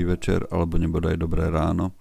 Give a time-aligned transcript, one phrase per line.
[0.00, 1.92] dobrý večer alebo nebodaj dobré ráno.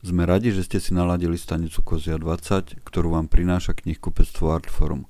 [0.00, 5.04] Sme radi, že ste si naladili stanicu Kozia 20, ktorú vám prináša knihkupectvo Artforum.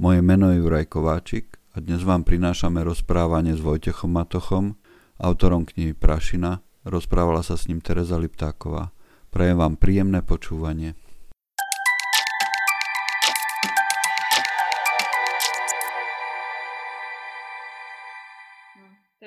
[0.00, 4.80] Moje meno je Juraj Kováčik a dnes vám prinášame rozprávanie s Vojtechom Matochom,
[5.20, 6.64] autorom knihy Prašina.
[6.88, 8.96] Rozprávala sa s ním Tereza Liptáková.
[9.28, 10.96] Prajem vám príjemné počúvanie.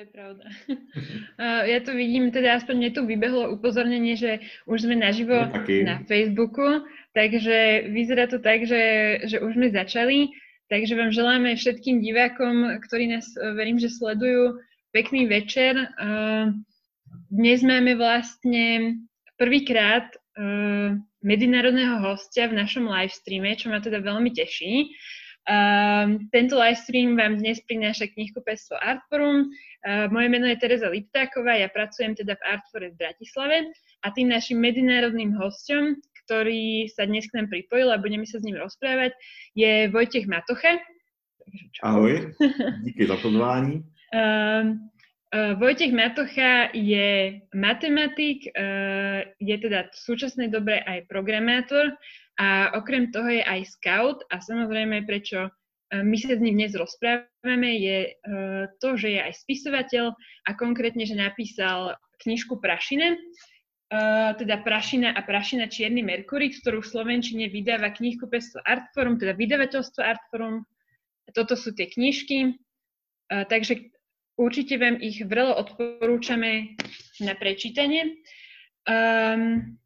[0.04, 0.44] Je pravda.
[1.72, 6.84] ja tu vidím, teda aspoň mne tu vybehlo upozornenie, že už sme naživo na Facebooku,
[7.16, 8.82] takže vyzerá to tak, že,
[9.24, 10.28] že už sme začali.
[10.68, 14.60] Takže vám želáme všetkým divákom, ktorí nás verím, že sledujú,
[14.96, 15.76] pekný večer.
[17.28, 18.96] Dnes máme vlastne
[19.36, 20.08] prvýkrát
[21.20, 24.88] medzinárodného hostia v našom livestreame, čo ma teda veľmi teší.
[25.44, 29.52] Um, tento livestream vám dnes prináša knihkupectvo Artforum.
[29.84, 33.68] Uh, moje meno je Tereza Liptáková, ja pracujem teda v Artfore v Bratislave
[34.00, 38.46] a tým našim medzinárodným hostom, ktorý sa dnes k nám pripojil a budeme sa s
[38.48, 39.12] ním rozprávať,
[39.52, 40.80] je Vojtech Matocha.
[41.84, 42.32] Ahoj,
[42.88, 43.84] díky za pozvání.
[44.16, 44.80] Uh,
[45.60, 51.92] Vojtech Matocha je matematik, uh, je teda v súčasnej dobe aj programátor
[52.34, 55.50] a okrem toho je aj scout a samozrejme, prečo e,
[56.02, 58.12] my sa s ním dnes rozprávame, je e,
[58.82, 60.10] to, že je aj spisovateľ
[60.46, 61.94] a konkrétne, že napísal
[62.26, 63.18] knižku Prašine, e,
[64.34, 70.66] teda Prašina a Prašina Čierny Merkury, ktorú v Slovenčine vydáva knihkupectvo Artforum, teda vydavateľstvo Artforum.
[71.30, 72.60] Toto sú tie knižky,
[73.32, 73.94] takže
[74.36, 76.76] určite vám ich vrelo odporúčame
[77.24, 78.20] na prečítanie.
[78.84, 79.80] Um,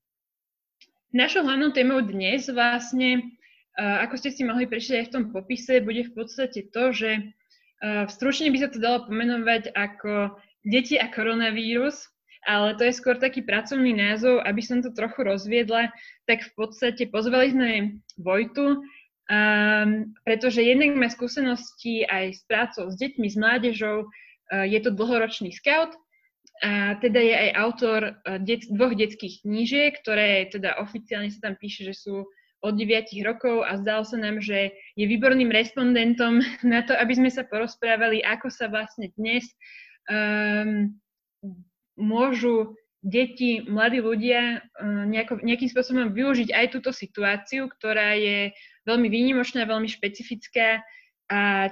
[1.08, 3.32] Našou hlavnou témou dnes vlastne,
[3.80, 7.32] ako ste si mohli prečítať aj v tom popise, bude v podstate to, že
[7.80, 10.36] v stručne by sa to dalo pomenovať ako
[10.68, 12.12] deti a koronavírus,
[12.44, 15.88] ale to je skôr taký pracovný názov, aby som to trochu rozviedla,
[16.28, 17.70] tak v podstate pozvali sme
[18.20, 24.76] Vojtu, um, pretože jednak má skúsenosti aj s prácou s deťmi, s mládežou, uh, je
[24.84, 25.96] to dlhoročný scout,
[26.58, 31.54] a teda je aj autor e, det, dvoch detských knížiek, ktoré teda oficiálne sa tam
[31.54, 32.26] píše, že sú
[32.58, 37.30] od 9 rokov a zdalo sa nám, že je výborným respondentom na to, aby sme
[37.30, 39.46] sa porozprávali, ako sa vlastne dnes
[40.10, 40.90] um,
[41.94, 48.50] môžu deti, mladí ľudia um, nejako, nejakým spôsobom využiť aj túto situáciu, ktorá je
[48.90, 50.82] veľmi výnimočná, veľmi špecifická
[51.30, 51.70] a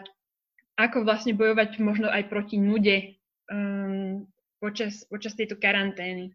[0.76, 3.18] ako vlastne bojovať možno aj proti nude.
[3.50, 4.28] Um,
[4.66, 6.34] počas, počas tejto karantény.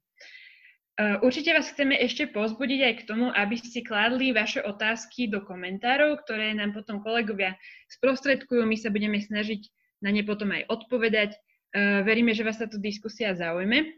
[0.95, 5.43] Uh, určite vás chceme ešte pozbudiť aj k tomu, aby ste kládli vaše otázky do
[5.43, 7.59] komentárov, ktoré nám potom kolegovia
[7.91, 8.63] sprostredkujú.
[8.63, 9.67] My sa budeme snažiť
[9.99, 11.35] na ne potom aj odpovedať.
[11.75, 13.91] Uh, veríme, že vás táto diskusia zaujme.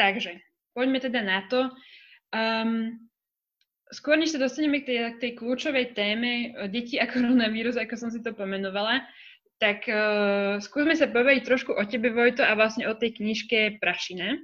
[0.00, 0.40] Takže,
[0.72, 1.68] poďme teda na to.
[2.32, 2.96] Um,
[3.92, 8.08] skôr než sa dostaneme k tej, k tej kľúčovej téme deti a koronavírus, ako som
[8.08, 9.04] si to pomenovala,
[9.60, 14.40] tak uh, skúsme sa povedať trošku o tebe, Vojto, a vlastne o tej knižke Prašina.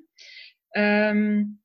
[0.76, 1.56] Um,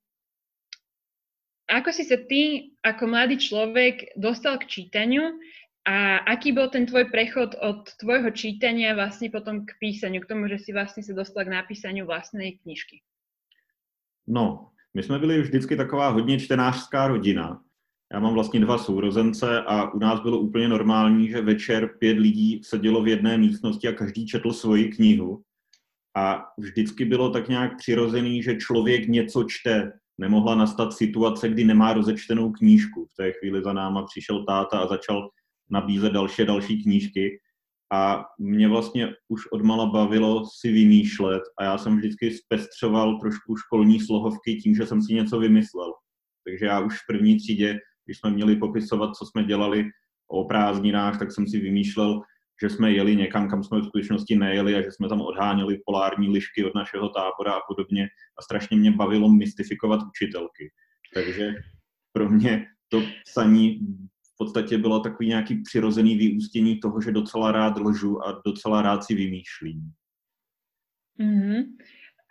[1.67, 5.35] ako si sa ty ako mladý človek dostal k čítaniu
[5.83, 10.47] a aký bol ten tvoj prechod od tvojho čítania vlastne potom k písaniu, k tomu,
[10.47, 13.03] že si vlastne sa dostal k napísaniu vlastnej knižky?
[14.27, 17.63] No, my jsme byli vždycky taková hodně čtenářská rodina.
[18.13, 22.61] Já mám vlastně dva sourozence a u nás bylo úplně normální, že večer pět lidí
[22.63, 25.41] sedělo v jedné místnosti a každý četl svoji knihu.
[26.17, 29.91] A vždycky bylo tak nějak přirozený, že člověk něco čte.
[30.17, 33.05] Nemohla nastat situace, kdy nemá rozečtenou knížku.
[33.05, 35.29] V té chvíli za náma přišel táta a začal
[35.69, 37.39] nabízet další další knížky.
[37.93, 43.99] A mě vlastně už odmala bavilo si vymýšlet a já jsem vždycky zpestřoval trošku školní
[43.99, 45.93] slohovky tím, že jsem si něco vymyslel.
[46.47, 49.85] Takže já už v první třídě když jsme měli popisovat, co jsme dělali
[50.27, 52.21] o prázdninách, tak jsem si vymýšlel,
[52.61, 56.29] že jsme jeli někam, kam jsme v skutečnosti nejeli a že jsme tam odháněli polární
[56.29, 58.07] lišky od našeho tábora a podobně.
[58.39, 60.71] A strašně mě bavilo mystifikovat učitelky.
[61.13, 61.53] Takže
[62.13, 63.79] pro mě to psaní
[64.33, 69.03] v podstatě bylo takový nějaký přirozený vyústění toho, že docela rád lžu a docela rád
[69.03, 69.91] si vymýšlím.
[71.19, 71.63] Mm-hmm.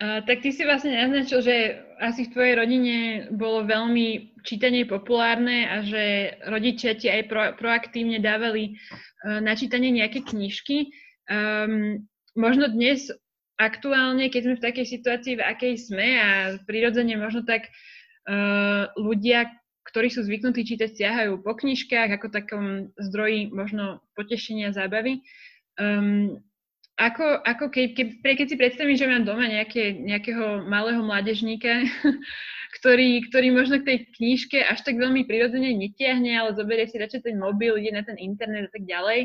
[0.01, 2.97] Uh, tak ty si vlastne naznačil, že asi v tvojej rodine
[3.29, 9.93] bolo veľmi čítanie populárne a že rodičia ti aj pro, proaktívne dávali uh, na čítanie
[9.93, 10.89] nejaké knižky.
[11.29, 13.13] Um, možno dnes
[13.61, 16.29] aktuálne, keď sme v takej situácii, v akej sme a
[16.65, 17.69] prirodzene možno tak
[18.25, 19.53] uh, ľudia,
[19.85, 22.65] ktorí sú zvyknutí čítať, siahajú po knižkách ako takom
[22.97, 25.21] zdroji možno potešenia, zábavy.
[25.77, 26.41] Um,
[26.99, 31.87] ako, ako keď, keď, keď si predstavím, že mám doma nejaké, nejakého malého mládežníka,
[32.79, 37.25] ktorý, ktorý možno k tej knižke až tak veľmi prirodzene netiahne, ale zoberie si radšej
[37.25, 39.19] ten mobil, ide na ten internet a tak ďalej,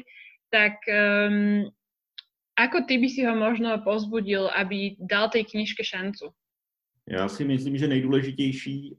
[0.50, 1.68] tak um,
[2.56, 6.32] ako ty by si ho možno pozbudil, aby dal tej knižke šancu?
[7.08, 8.96] Já si myslím, že nejdůležitější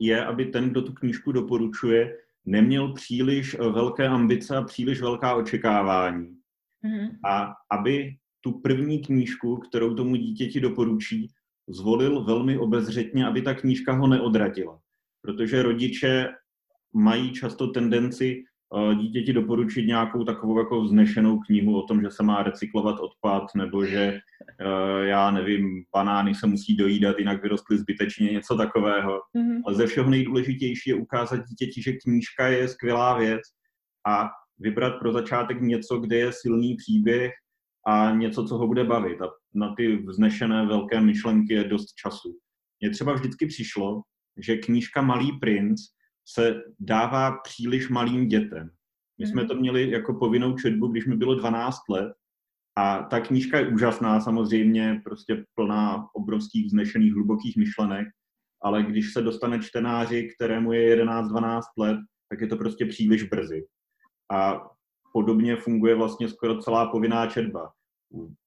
[0.00, 6.39] je, aby ten, kdo tu knížku doporučuje, neměl příliš velké ambice a příliš velká očekávání.
[6.84, 7.10] Mm-hmm.
[7.24, 11.28] A aby tu první knížku, kterou tomu dítěti doporučí,
[11.68, 14.78] zvolil velmi obezřetně, aby ta knížka ho neodradila.
[15.22, 16.28] Protože rodiče
[16.94, 22.22] mají často tendenci eh, dítěti doporučit nějakou takovou jako vznešenou knihu o tom, že se
[22.22, 24.20] má recyklovat odpad, nebo že
[24.60, 29.20] eh, já nevím, banány se musí dojídat, jinak vyrostly zbytečně, něco takového.
[29.36, 29.60] Mm-hmm.
[29.66, 33.40] Ale ze všeho nejdůležitější je ukázat dítěti, že knížka je skvělá věc
[34.08, 34.28] a
[34.60, 37.32] vybrat pro začátek něco, kde je silný příběh
[37.86, 39.22] a něco, co ho bude bavit.
[39.22, 42.38] A na ty vznešené velké myšlenky je dost času.
[42.80, 44.02] Mně třeba vždycky přišlo,
[44.38, 45.80] že knížka Malý princ
[46.28, 48.70] se dává příliš malým dětem.
[49.20, 52.12] My jsme to měli jako povinnou četbu, když mi bylo 12 let
[52.76, 58.08] a ta knížka je úžasná, samozřejmě prostě plná obrovských vznešených hlubokých myšlenek,
[58.62, 61.98] ale když se dostane čtenáři, kterému je 11-12 let,
[62.28, 63.66] tak je to prostě příliš brzy.
[64.30, 64.70] A
[65.12, 67.72] podobně funguje vlastně skoro celá povinná četba.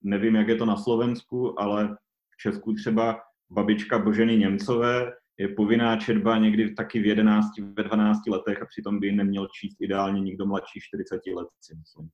[0.04, 1.98] Nevím, jak je to na Slovensku, ale
[2.30, 3.20] v Česku třeba
[3.52, 9.00] babička Boženy Němcové je povinná četba někdy taky v 11, ve 12 letech a přitom
[9.00, 12.10] by neměl číst ideálně nikdo mladší 40 let, si myslím.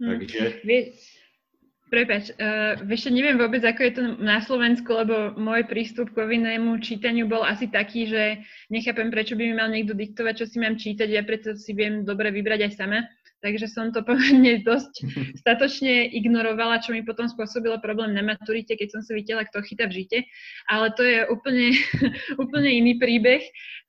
[0.00, 0.18] Hmm.
[0.18, 0.60] Takže...
[0.64, 0.92] Vy,
[1.90, 6.78] Prepač, uh, ešte neviem vôbec, ako je to na Slovensku, lebo môj prístup k povinnému
[6.78, 10.78] čítaniu bol asi taký, že nechápem, prečo by mi mal niekto diktovať, čo si mám
[10.78, 13.02] čítať, ja preto si viem dobre vybrať aj sama.
[13.40, 15.02] Takže som to pomerne dosť
[15.42, 19.90] statočne ignorovala, čo mi potom spôsobilo problém na maturite, keď som sa videla, kto chytá
[19.90, 20.18] v žite.
[20.70, 21.74] Ale to je úplne,
[22.42, 23.42] úplne iný príbeh.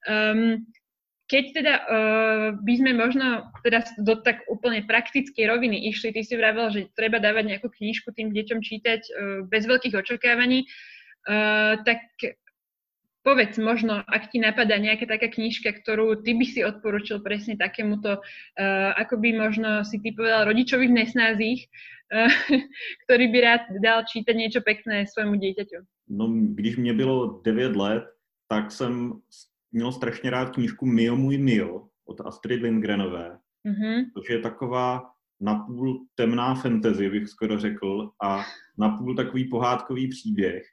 [0.10, 0.66] Um,
[1.32, 6.36] keď teda uh, by sme možno teda do tak úplne praktickej roviny išli, ty si
[6.36, 9.14] vravel, že treba dávať nejakú knížku tým deťom čítať uh,
[9.48, 12.04] bez veľkých očakávaní, uh, tak
[13.24, 18.20] povedz možno, ak ti napadá nejaká taká knižka, ktorú ty by si odporučil presne takémuto,
[18.20, 21.60] uh, ako by možno si ty povedal rodičovi v nesnázích,
[22.12, 22.28] uh,
[23.08, 25.80] ktorý by rád dal čítať niečo pekné svojmu dieťaťu.
[26.12, 28.04] No, když mě bylo 9 let,
[28.48, 29.14] tak jsem
[29.72, 33.38] měl strašně rád knížku Mio můj Mio od Astrid Lindgrenové,
[33.68, 34.06] mm-hmm.
[34.14, 35.04] což je taková
[35.42, 38.44] napůl temná fantasy, bych skoro řekl, a
[38.78, 40.64] napůl takový pohádkový příběh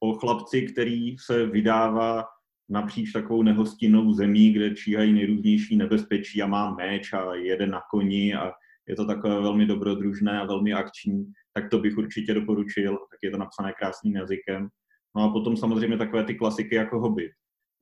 [0.00, 2.24] o chlapci, který se vydává
[2.68, 8.34] napříč takovou nehostinnou zemí, kde číhají nejrůznější nebezpečí a má meč a jede na koni
[8.34, 8.52] a
[8.88, 13.30] je to takové velmi dobrodružné a velmi akční, tak to bych určitě doporučil, tak je
[13.30, 14.68] to napsané krásným jazykem.
[15.16, 17.32] No a potom samozřejmě takové ty klasiky jako Hobbit.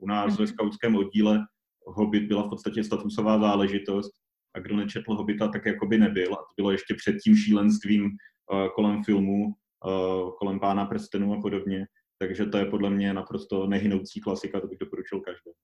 [0.02, 0.52] U nás ve mhm.
[0.52, 1.46] skautském oddíle
[1.86, 4.12] Hobbit byla v podstatě statusová záležitost
[4.54, 6.34] a kdo nečetl Hobbita, tak jako by nebyl.
[6.34, 11.40] A to bylo ještě před tím šílenstvím uh, kolem filmu, uh, kolem Pána prstenů a
[11.40, 11.86] podobně.
[12.18, 15.54] Takže to je podle mě naprosto nehynoucí klasika, to bych doporučil každému.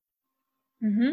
[0.83, 1.13] Mm-hmm.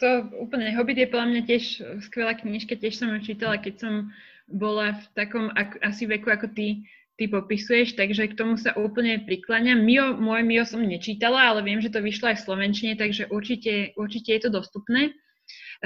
[0.00, 1.64] To úplne, Hobbit je podľa mňa tiež
[2.04, 4.12] skvelá knižka, tiež som ju čítala, keď som
[4.44, 6.84] bola v takom ak, asi veku ako ty,
[7.22, 9.78] ty popisuješ, takže k tomu sa úplne prikláňam.
[9.78, 13.94] Mio, môj Mio som nečítala, ale viem, že to vyšlo aj v Slovenčine, takže určite,
[13.94, 15.14] určite je to dostupné.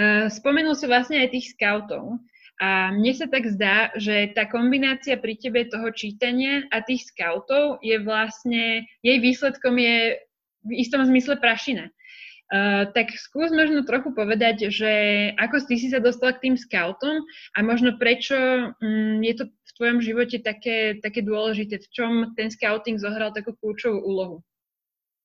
[0.00, 2.24] Uh, spomenul si vlastne aj tých scoutov.
[2.56, 7.84] A mne sa tak zdá, že tá kombinácia pri tebe toho čítania a tých scoutov
[7.84, 10.16] je vlastne, jej výsledkom je
[10.64, 11.92] v istom zmysle prašina.
[12.48, 14.92] Uh, tak skús možno trochu povedať, že
[15.36, 17.20] ako ty si sa dostal k tým scoutom
[17.52, 19.44] a možno prečo um, je to
[19.76, 24.36] tvojom živote také, také dôležité, v čom ten scouting zohral takú kľúčovú úlohu?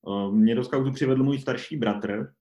[0.01, 2.34] Uh, mě do scoutu přivedl můj starší bratr,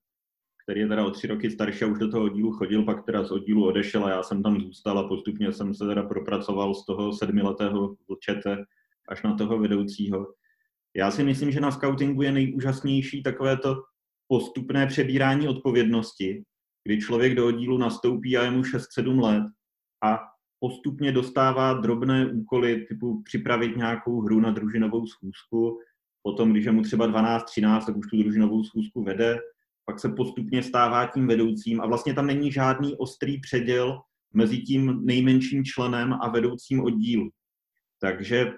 [0.64, 3.24] který je teda o tři roky starší a už do toho oddílu chodil, pak teda
[3.24, 6.86] z oddílu odešel a já jsem tam zůstal a postupně jsem se teda propracoval z
[6.86, 8.64] toho sedmiletého vlčete
[9.08, 10.34] až na toho vedoucího.
[10.96, 13.82] Já si myslím, že na scoutingu je nejúžasnější takové to
[14.28, 16.42] postupné přebírání odpovědnosti,
[16.84, 19.44] kdy člověk do oddílu nastoupí a je mu 6-7 let
[20.04, 20.18] a
[20.60, 25.78] postupně dostává drobné úkoly, typu připravit nějakou hru na družinovou schůzku,
[26.22, 29.38] potom, když je mu třeba 12-13, tak už tu družinovou schůzku vede,
[29.84, 34.00] pak se postupně stává tím vedoucím a vlastně tam není žádný ostrý předěl
[34.34, 37.30] mezi tím nejmenším členem a vedoucím oddílu.
[38.00, 38.52] Takže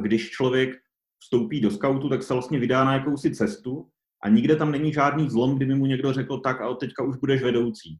[0.00, 0.70] když člověk
[1.18, 3.88] vstoupí do skautu, tak se vlastně vydá na jakousi cestu
[4.22, 7.16] a nikde tam není žádný zlom, kdyby mu někdo řekl tak a od teďka už
[7.16, 7.98] budeš vedoucí.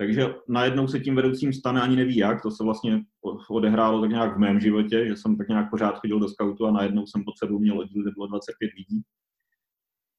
[0.00, 3.02] Takže najednou se tím vedoucím stane, ani neví jak, to se vlastně
[3.50, 6.70] odehrálo tak nějak v mém životě, že jsem tak nějak pořád chodil do skautu a
[6.70, 9.02] najednou jsem pod sebou měl oddíl, kde bylo 25 lidí.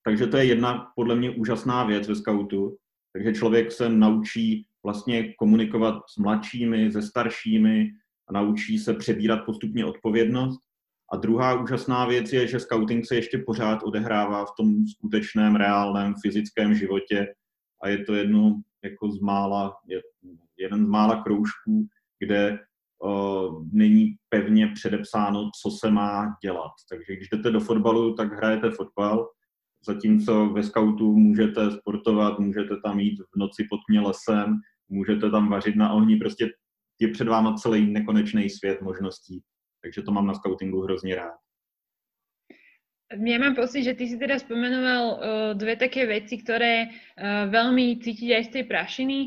[0.03, 2.77] Takže to je jedna podle mě úžasná věc ve skautu.
[3.13, 7.89] Takže člověk se naučí vlastně komunikovat s mladšími, se staršími
[8.29, 10.59] a naučí se přebírat postupně odpovědnost.
[11.11, 16.13] A druhá úžasná věc je, že scouting se ještě pořád odehrává v tom skutečném, reálném,
[16.23, 17.27] fyzickém životě
[17.83, 20.01] a je to jedno jako z mála, je,
[20.57, 21.87] jeden z mála kroužků,
[22.19, 22.59] kde
[23.03, 26.71] uh, není pevně předepsáno, co se má dělat.
[26.89, 29.27] Takže když jdete do fotbalu, tak hrajete fotbal,
[29.87, 34.55] zatímco ve skautu můžete sportovat, můžete tam jít v noci pod tmě lesem,
[34.89, 36.49] můžete tam vařit na ohni, prostě
[36.99, 39.43] je před váma celý nekonečný svět možností.
[39.81, 41.37] Takže to mám na scoutingu hrozně rád.
[43.11, 45.17] Ja mám pocit, že ty si teda spomenoval uh,
[45.59, 49.17] dve také veci, ktoré uh, veľmi cítiť aj z tej prašiny.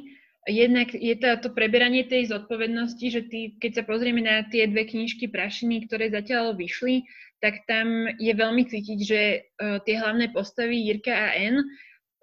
[0.48, 4.88] Jednak je to, to preberanie tej zodpovednosti, že ty, keď sa pozrieme na tie dve
[4.88, 7.04] knižky prašiny, ktoré zatiaľ vyšli,
[7.44, 9.20] tak tam je veľmi cítiť, že
[9.60, 11.60] uh, tie hlavné postavy Jirka a N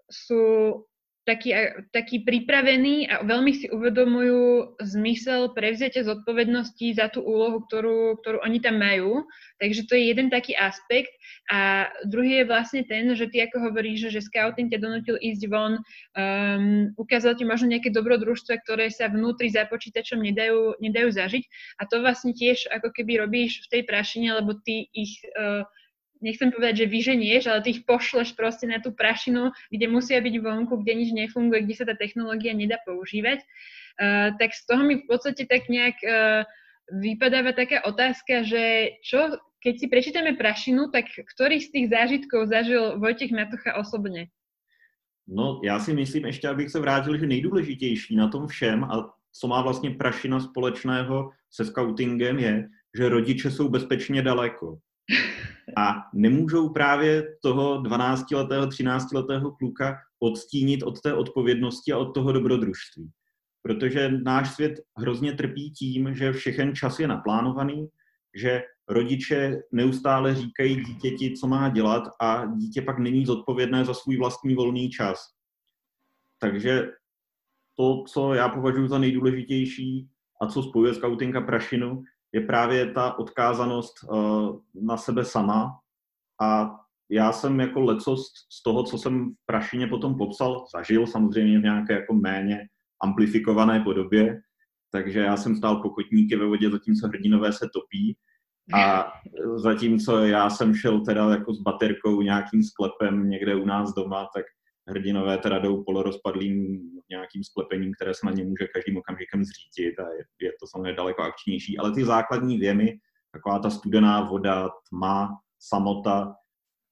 [0.09, 0.41] sú
[1.25, 1.53] taký,
[1.93, 8.57] taký pripravený a veľmi si uvedomujú zmysel prevziatia zodpovednosti za tú úlohu, ktorú, ktorú oni
[8.57, 9.25] tam majú.
[9.61, 11.13] Takže to je jeden taký aspekt.
[11.53, 15.77] A druhý je vlastne ten, že ty ako hovoríš, že scouting ťa donutil ísť von,
[16.17, 21.43] um, ukázal ti možno nejaké dobrodružstva, ktoré sa vnútri za počítačom nedajú, nedajú zažiť.
[21.77, 25.61] A to vlastne tiež ako keby robíš v tej prašine, lebo ty ich uh,
[26.21, 30.35] nechcem povedať, že vyženieš, ale ty ich pošleš proste na tú prašinu, kde musia byť
[30.39, 33.41] vonku, kde nič nefunguje, kde sa tá technológia nedá používať.
[33.99, 36.47] Uh, tak z toho mi v podstate tak nejak uh,
[36.91, 42.99] vypadáva taká otázka, že čo, keď si prečítame prašinu, tak ktorý z tých zážitkov zažil
[42.99, 44.27] Vojtěch Matocha osobně?
[45.27, 49.47] No, já si myslím ještě, abych se vrátil, že nejdůležitější na tom všem a co
[49.47, 54.77] má vlastně prašina společného se scoutingem je, že rodiče jsou bezpečně daleko
[55.77, 63.11] a nemůžou právě toho 12-letého, 13-letého kluka odstínit od té odpovědnosti a od toho dobrodružství.
[63.63, 67.87] Protože náš svět hrozně trpí tím, že všechen čas je naplánovaný,
[68.35, 74.17] že rodiče neustále říkají dítěti, co má dělat a dítě pak není zodpovědné za svůj
[74.17, 75.19] vlastní volný čas.
[76.39, 76.87] Takže
[77.77, 80.09] to, co já považuji za nejdůležitější
[80.41, 85.79] a co spojuje scouting a prašinu, je právě ta odkázanost uh, na sebe sama.
[86.41, 86.75] A
[87.11, 91.63] já jsem jako lecos z toho, co jsem v Prašině potom popsal, zažil samozřejmě v
[91.63, 92.67] nějaké jako méně
[93.03, 94.41] amplifikované podobě,
[94.91, 98.17] takže já jsem stál pokotníky ve vodě, zatímco hrdinové se topí.
[98.73, 99.13] A
[99.55, 104.45] zatímco já jsem šel teda jako s baterkou nějakým sklepem někde u nás doma, tak
[104.87, 110.03] hrdinové teda jdou polorozpadlým nějakým sklepením, které se na ně může každým okamžikem zřítit a
[110.13, 111.77] je, je to samozřejmě daleko akčnější.
[111.77, 112.99] Ale ty základní věmy,
[113.31, 116.35] taková ta studená voda, tma, samota,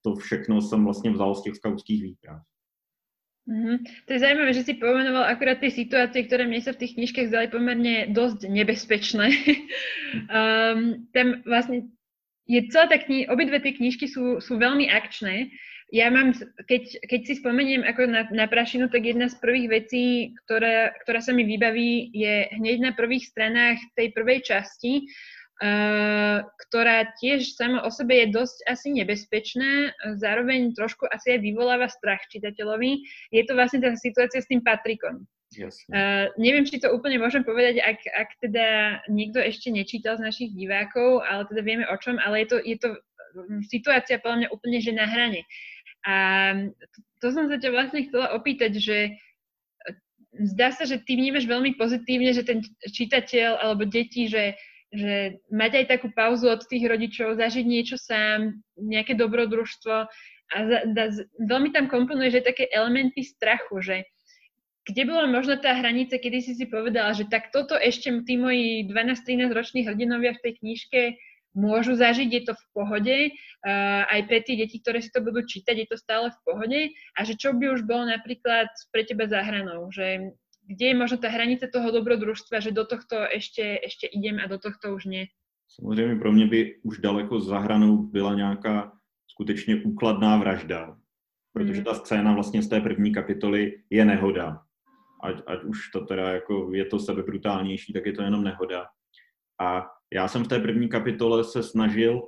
[0.04, 2.42] to všechno jsem vlastně vzal z těch skautských výprav.
[3.50, 3.78] Mm-hmm.
[4.06, 7.34] To je zaujímavé, že si pomenoval akurát tie situácie, ktoré mne sa v tých knižkách
[7.34, 9.26] zdali pomerne dosť nebezpečné.
[10.30, 10.80] um,
[11.18, 11.90] tam vlastne
[12.46, 15.50] je celá tá kni- obidve tie knižky sú, sú veľmi akčné
[15.90, 16.38] ja mám,
[16.70, 20.04] keď, keď si spomeniem ako na, na prašinu, tak jedna z prvých vecí,
[20.46, 25.10] ktorá, ktorá sa mi vybaví, je hneď na prvých stranách tej prvej časti,
[25.66, 31.90] uh, ktorá tiež sama o sebe je dosť asi nebezpečná, zároveň trošku asi aj vyvoláva
[31.90, 33.02] strach čitateľovi.
[33.34, 35.26] Je to vlastne tá situácia s tým Patrikom.
[35.90, 40.54] Uh, neviem, či to úplne môžem povedať, ak, ak teda niekto ešte nečítal z našich
[40.54, 42.90] divákov, ale teda vieme o čom, ale je to, je to
[43.66, 45.46] situácia podľa mňa úplne že na hrane.
[46.08, 46.16] A
[47.20, 49.12] to som sa ťa vlastne chcela opýtať, že e,
[50.48, 54.56] zdá sa, že ty vnímaš veľmi pozitívne, že ten čitateľ alebo deti, že,
[54.96, 59.96] že mať aj takú pauzu od tých rodičov, zažiť niečo sám, nejaké dobrodružstvo
[60.50, 61.04] a za, da,
[61.38, 63.98] veľmi tam komponuje, že také elementy strachu, že
[64.90, 68.90] kde bola možno tá hranica, kedy si si povedala, že tak toto ešte tí moji
[68.90, 71.02] 12-13 roční hrdinovia v tej knižke
[71.56, 75.42] môžu zažiť, je to v pohode, uh, aj pre tie deti, ktoré si to budú
[75.46, 79.26] čítať, je to stále v pohode a že čo by už bolo napríklad pre teba
[79.26, 80.36] za hranou, že
[80.70, 84.62] kde je možno tá hranica toho dobrodružstva, že do tohto ešte, ešte idem a do
[84.62, 85.26] tohto už nie.
[85.70, 88.92] Samozřejmě pro mě by už daleko za hranou byla nějaká
[89.28, 90.98] skutečně úkladná vražda,
[91.54, 91.84] protože hmm.
[91.84, 94.62] ta scéna vlastně z té první kapitoly je nehoda.
[95.24, 98.88] Ať, ať už to teda jako je to sebe brutálnější, tak je to jenom nehoda.
[99.62, 102.22] A já jsem v té první kapitole se snažil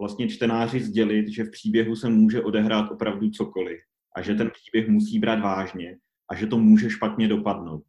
[0.00, 3.80] vlastně čtenáři sdělit, že v příběhu se může odehrát opravdu cokoliv
[4.16, 5.98] a že ten příběh musí brát vážně
[6.30, 7.84] a že to může špatně dopadnout.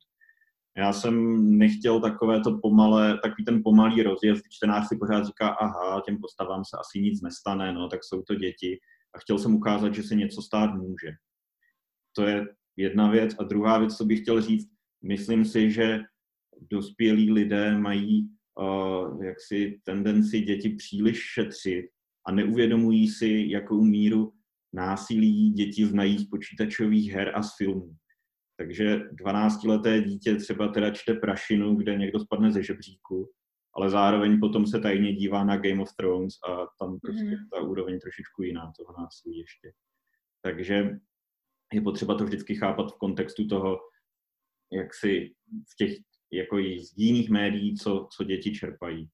[0.78, 6.02] Já jsem nechtěl takové to pomalé, takový ten pomalý rozjezd, čtenář si pořád říká, aha,
[6.06, 8.80] těm postavám se asi nic nestane, no, tak jsou to děti.
[9.16, 11.12] A chtěl jsem ukázat, že se něco stát může.
[12.16, 13.36] To je jedna věc.
[13.40, 14.70] A druhá věc, co bych chtěl říct,
[15.04, 16.00] myslím si, že
[16.72, 18.30] dospělí lidé mají
[19.24, 21.86] jaksi tendenci děti příliš šetřit
[22.28, 24.34] a neuvědomují si, jakou míru
[24.74, 27.96] násilí děti znají z počítačových her a z filmů.
[28.58, 33.32] Takže 12-leté dítě třeba teda čte prašinu, kde někdo spadne ze žebříku,
[33.76, 37.50] ale zároveň potom se tajně dívá na Game of Thrones a tam prostě mm.
[37.54, 39.72] ta úroveň trošičku jiná toho násilí ještě.
[40.42, 40.90] Takže
[41.74, 43.78] je potřeba to vždycky chápat v kontextu toho,
[44.72, 45.34] jak si
[45.72, 45.98] v těch
[46.32, 49.08] jako i z jiných médií, co, co děti čerpají.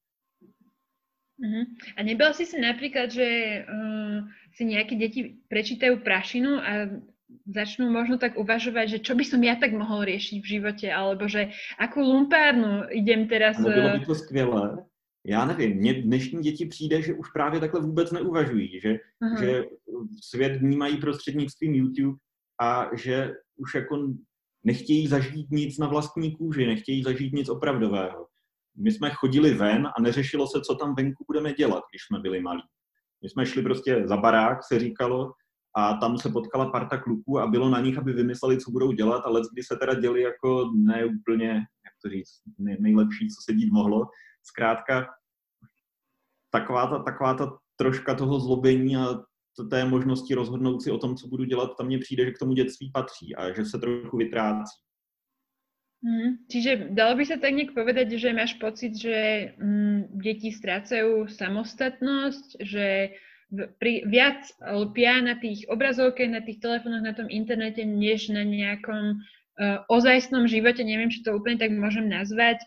[1.36, 1.66] Uh-huh.
[1.98, 3.28] A nebyl si si napríklad, že
[3.68, 4.24] uh,
[4.56, 6.72] si nejaké deti prečítajú prašinu a
[7.44, 11.28] začnú možno tak uvažovať, že čo by som ja tak mohol riešiť v živote, alebo
[11.28, 13.60] že akú lumpárnu idem teraz...
[13.60, 14.86] No bylo by to skvělé.
[15.28, 19.40] Já nevím, mně dnešní děti přijde, že už právě takhle vůbec neuvažují, že, uh-huh.
[19.40, 19.64] že
[20.22, 22.18] svět vnímají prostřednictvím YouTube
[22.62, 24.14] a že už jako
[24.66, 28.28] nechtějí zažít nic na vlastní kůži, nechtějí zažít nic opravdového.
[28.78, 32.42] My jsme chodili ven a neřešilo se, co tam venku budeme dělat, když jsme byli
[32.42, 32.64] malí.
[33.24, 35.32] My jsme šli prostě za barák, se říkalo,
[35.78, 39.24] a tam se potkala parta kluků a bylo na nich, aby vymysleli, co budou dělat,
[39.26, 42.42] ale kdy se teda děli jako neúplně, jak to říct,
[42.80, 44.08] nejlepší, co se dít mohlo.
[44.44, 45.08] Zkrátka,
[46.52, 49.08] taková ta, taková ta troška toho zlobení a
[49.64, 52.54] té možnosti rozhodnout si o tom, co budu dělat, tam mně přijde, že k tomu
[52.54, 54.76] dětství patří a že se trochu vytrácí.
[56.06, 61.26] Mm, čiže dalo by sa tak nejak povedať, že máš pocit, že mm, deti strácajú
[61.26, 63.18] samostatnosť, že
[63.82, 69.18] pri, viac lpia na tých obrazovkách, na tých telefónoch, na tom internete, než na nejakom
[69.18, 72.62] uh, ozajstnom živote, neviem, či to úplne tak môžem nazvať,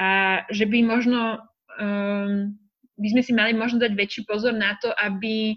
[0.00, 1.46] a že by možno
[1.78, 2.58] um,
[3.00, 5.56] by sme si mali možno dať väčší pozor na to, aby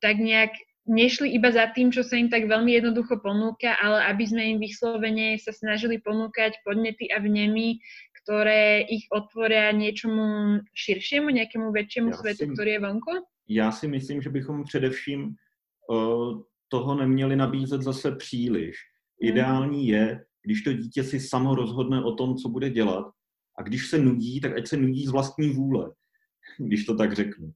[0.00, 0.50] tak nejak
[0.86, 4.58] nešli iba za tým, čo sa im tak veľmi jednoducho ponúka, ale aby sme im
[4.62, 7.82] vyslovene sa snažili ponúkať podnety a vnemy,
[8.22, 13.12] ktoré ich otvoria niečomu širšiemu, nejakému väčšiemu já svetu, si, ktorý je vonku?
[13.48, 15.34] Já si myslím, že bychom především
[15.90, 18.76] uh, toho neměli nabízet zase příliš.
[19.22, 19.30] Hmm.
[19.30, 23.06] Ideální je, když to dítě si samo rozhodne o tom, co bude dělat
[23.58, 25.92] a když se nudí, tak ať se nudí z vlastní vůle,
[26.58, 27.52] když to tak řeknu.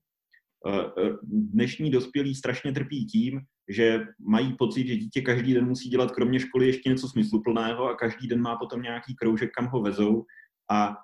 [0.66, 5.88] Eh, eh, dnešní dospělí strašně trpí tím, že mají pocit, že dítě každý den musí
[5.88, 9.82] dělat kromě školy ještě něco smysluplného a každý den má potom nějaký kroužek, kam ho
[9.82, 10.24] vezou
[10.70, 10.96] a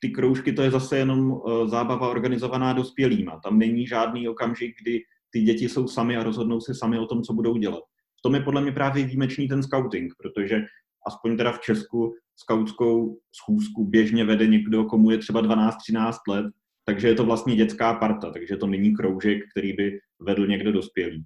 [0.00, 3.40] ty kroužky to je zase jenom eh, zábava organizovaná dospělýma.
[3.44, 7.22] Tam není žádný okamžik, kdy ty děti jsou sami a rozhodnou se sami o tom,
[7.22, 7.82] co budou dělat.
[8.18, 10.60] V tom je podle mě právě výjimečný ten scouting, protože
[11.06, 16.46] aspoň teda v Česku skautskou schůzku běžně vede někdo, komu je třeba 12-13 let
[16.90, 21.24] takže je to vlastně dětská parta, takže to není kroužek, který by vedl někdo dospělý.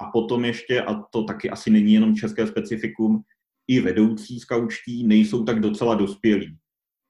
[0.00, 3.22] A potom ještě, a to taky asi není jenom české specifikum,
[3.68, 6.58] i vedoucí skaučtí nejsou tak docela dospělí.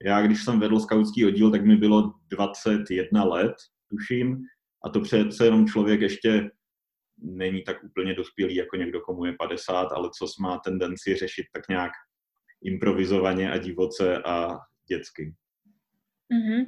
[0.05, 3.55] Já, když jsem vedl skautský oddíl, tak mi bylo 21 let,
[3.91, 4.43] tuším,
[4.85, 6.51] a to přece jenom člověk ještě
[7.23, 11.69] není tak úplně dospělý jako někdo, komu je 50, ale co má tendenci řešit tak
[11.69, 11.93] nějak
[12.65, 15.35] improvizovaně a divoce a dětsky.
[16.33, 16.65] Mm-hmm.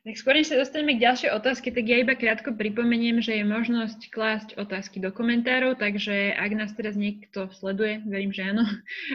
[0.00, 3.44] Tak skôr, než sa dostaneme k ďalšej otázke, tak ja iba krátko pripomeniem, že je
[3.44, 8.64] možnosť klásť otázky do komentárov, takže ak nás teraz niekto sleduje, verím, že áno,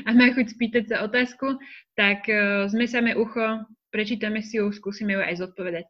[0.06, 1.58] a má chuť spýtať sa otázku,
[1.98, 2.70] tak uh,
[3.18, 5.90] ucho, prečítame si ju, skúsime ju aj zodpovedať.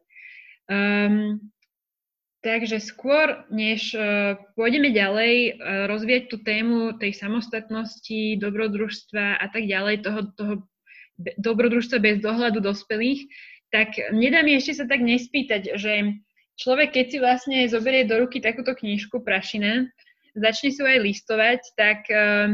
[0.64, 1.44] Um,
[2.40, 9.68] takže skôr, než uh, pôjdeme ďalej uh, rozvieť tú tému tej samostatnosti, dobrodružstva a tak
[9.68, 10.54] ďalej, toho, toho
[11.20, 13.28] dobrodružstva bez dohľadu dospelých,
[13.70, 16.16] tak nedá mi ešte sa tak nespýtať, že
[16.58, 19.86] človek, keď si vlastne zoberie do ruky takúto knižku Prašina,
[20.36, 22.52] začne si aj listovať, tak uh,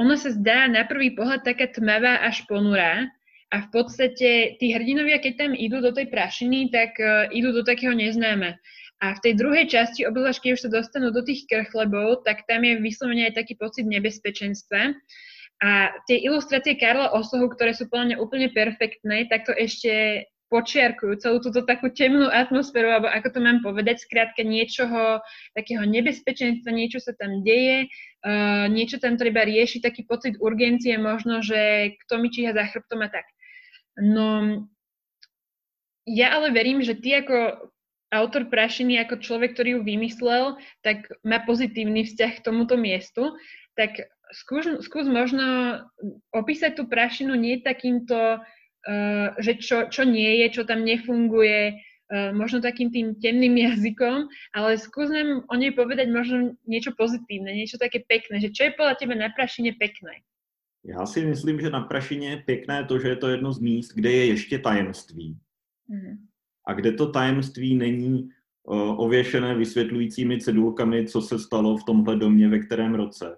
[0.00, 3.06] ono sa zdá na prvý pohľad taká tmavá až ponurá
[3.52, 7.62] a v podstate tí hrdinovia, keď tam idú do tej prašiny, tak uh, idú do
[7.62, 8.56] takého neznáma.
[9.02, 12.62] A v tej druhej časti, obzvlášť keď už sa dostanú do tých krchlebov, tak tam
[12.62, 14.94] je vyslovene aj taký pocit nebezpečenstva.
[15.62, 20.22] A tie ilustrácie Karla Osohu, ktoré sú mňa úplne perfektné, tak to ešte
[20.52, 25.24] počiarkujú celú túto takú temnú atmosféru, alebo ako to mám povedať, skrátka niečoho
[25.56, 31.40] takého nebezpečenstva, niečo sa tam deje, uh, niečo tam treba riešiť, taký pocit urgencie možno,
[31.40, 33.24] že kto mi číha za chrbtom a tak.
[33.96, 34.60] No,
[36.04, 37.72] ja ale verím, že ty ako
[38.12, 43.32] autor Prašiny, ako človek, ktorý ju vymyslel, tak má pozitívny vzťah k tomuto miestu.
[43.72, 44.04] Tak
[44.36, 45.80] skús, skús možno
[46.36, 48.44] opísať tú prašinu nie takýmto,
[49.38, 54.78] že čo, čo nie je, čo tam nefunguje, uh, možno takým tým temným jazykom, ale
[54.78, 58.94] skús nám o nej povedať možno niečo pozitívne, niečo také pekné, že čo je podľa
[58.98, 60.22] teba na prašine pekné?
[60.84, 63.92] Já si myslím, že na Prašině je pěkné to, že je to jedno z míst,
[63.94, 65.38] kde je ještě tajemství.
[65.88, 66.16] Mm.
[66.66, 72.48] A kde to tajemství není uh, ověšené vysvětlujícími cedulkami, co se stalo v tomhle domě,
[72.48, 73.36] ve kterém roce.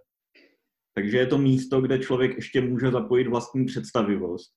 [0.94, 4.52] Takže je to místo, kde člověk ještě může zapojit vlastní představivost.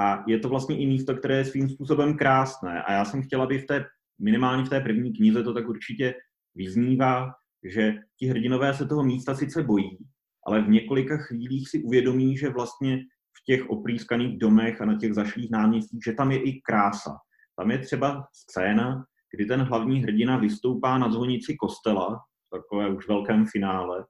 [0.00, 2.82] A je to vlastně i místo, které je svým způsobem krásné.
[2.82, 3.86] A já jsem chtěla, aby v té,
[4.20, 6.14] minimálně v té první knize to tak určitě
[6.54, 7.30] vyznívá,
[7.74, 9.98] že ti hrdinové se toho místa sice bojí,
[10.46, 12.98] ale v několika chvílích si uvědomí, že vlastně
[13.38, 17.16] v těch oprýskaných domech a na těch zašlých náměstích, že tam je i krása.
[17.56, 22.20] Tam je třeba scéna, kdy ten hlavní hrdina vystoupá na zvonici kostela,
[22.52, 24.04] takové už velkém finále,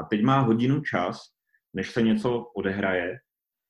[0.00, 1.20] a teď má hodinu čas,
[1.74, 3.18] než se něco odehraje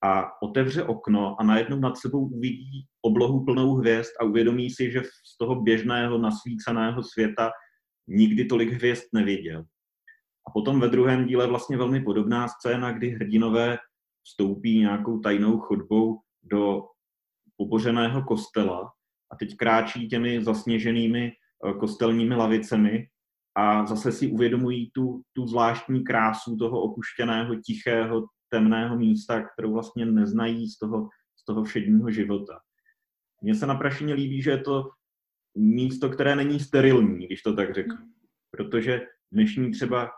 [0.04, 5.02] a otevře okno a najednou nad sebou uvidí oblohu plnou hvězd a uvědomí si, že
[5.02, 7.50] z toho běžného nasvíceného světa
[8.09, 9.64] nikdy tolik hvězd neviděl.
[10.48, 13.78] A potom ve druhém díle vlastně velmi podobná scéna, kdy hrdinové
[14.26, 16.82] vstoupí nějakou tajnou chodbou do
[17.56, 18.92] pobořeného kostela
[19.32, 23.06] a teď kráčí těmi zasněženými eh, kostelními lavicemi
[23.56, 30.06] a zase si uvědomují tu, tu zvláštní krásu toho opuštěného, tichého, temného místa, kterou vlastně
[30.06, 32.61] neznají z toho, z toho všedního života.
[33.42, 34.90] Mně se na Prašině líbí, že je to
[35.56, 37.96] místo, které není sterilní, když to tak řeknu.
[37.96, 38.12] Hmm.
[38.50, 40.11] Protože dnešní třeba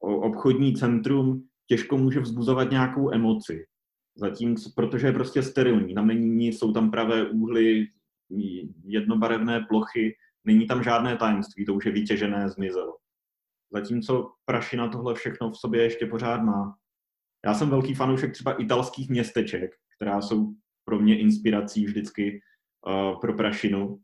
[0.00, 3.66] obchodní centrum těžko může vzbuzovat nějakou emoci.
[4.16, 5.94] Zatím, protože je prostě sterilní.
[5.94, 7.86] Tam není nic, jsou tam pravé úhly,
[8.84, 12.96] jednobarevné plochy, není tam žádné tajemství, to už je vytěžené, zmizelo.
[13.72, 16.76] Zatímco Prašina tohle všechno v sobě ještě pořád má.
[17.46, 20.52] Já jsem velký fanoušek třeba italských městeček, která jsou
[20.84, 22.40] pro mě inspirací vždycky
[22.86, 23.98] uh, pro Prašinu.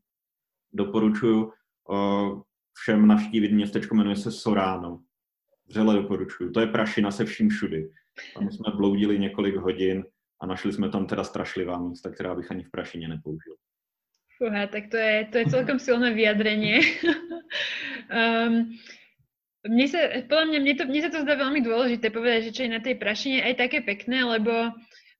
[0.73, 1.53] Doporučuji
[1.89, 5.03] uh, všem navštívit městečko, jmenuje se Sorano.
[5.67, 6.53] Vřele doporučuju.
[6.53, 7.91] To je Prašina se vším všudy.
[8.35, 10.05] Tam jsme bloudili několik hodin
[10.41, 13.55] a našli jsme tam teda strašlivá místa, která bych ani v Prašině nepoužil.
[14.39, 16.81] Fúha, tak to je, to je celkom silné vyjadrenie.
[18.47, 18.71] um,
[19.67, 22.63] mne sa, podľa mňa, mne, to, mne sa to zdá veľmi dôležité povedať, že čo
[22.67, 24.71] je na tej prašine aj také pekné, lebo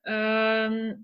[0.07, 0.95] um,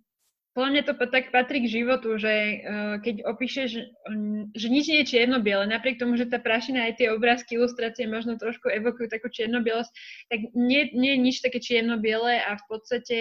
[0.56, 3.70] podľa mňa to tak patrí k životu, že uh, keď opíšeš,
[4.08, 8.08] um, že nič nie je čierno-biele, napriek tomu, že tá prašina aj tie obrázky, ilustrácie
[8.08, 9.92] možno trošku evokujú takú čierno-bielosť,
[10.32, 13.18] tak nie, nie je nič také čierno-biele a v podstate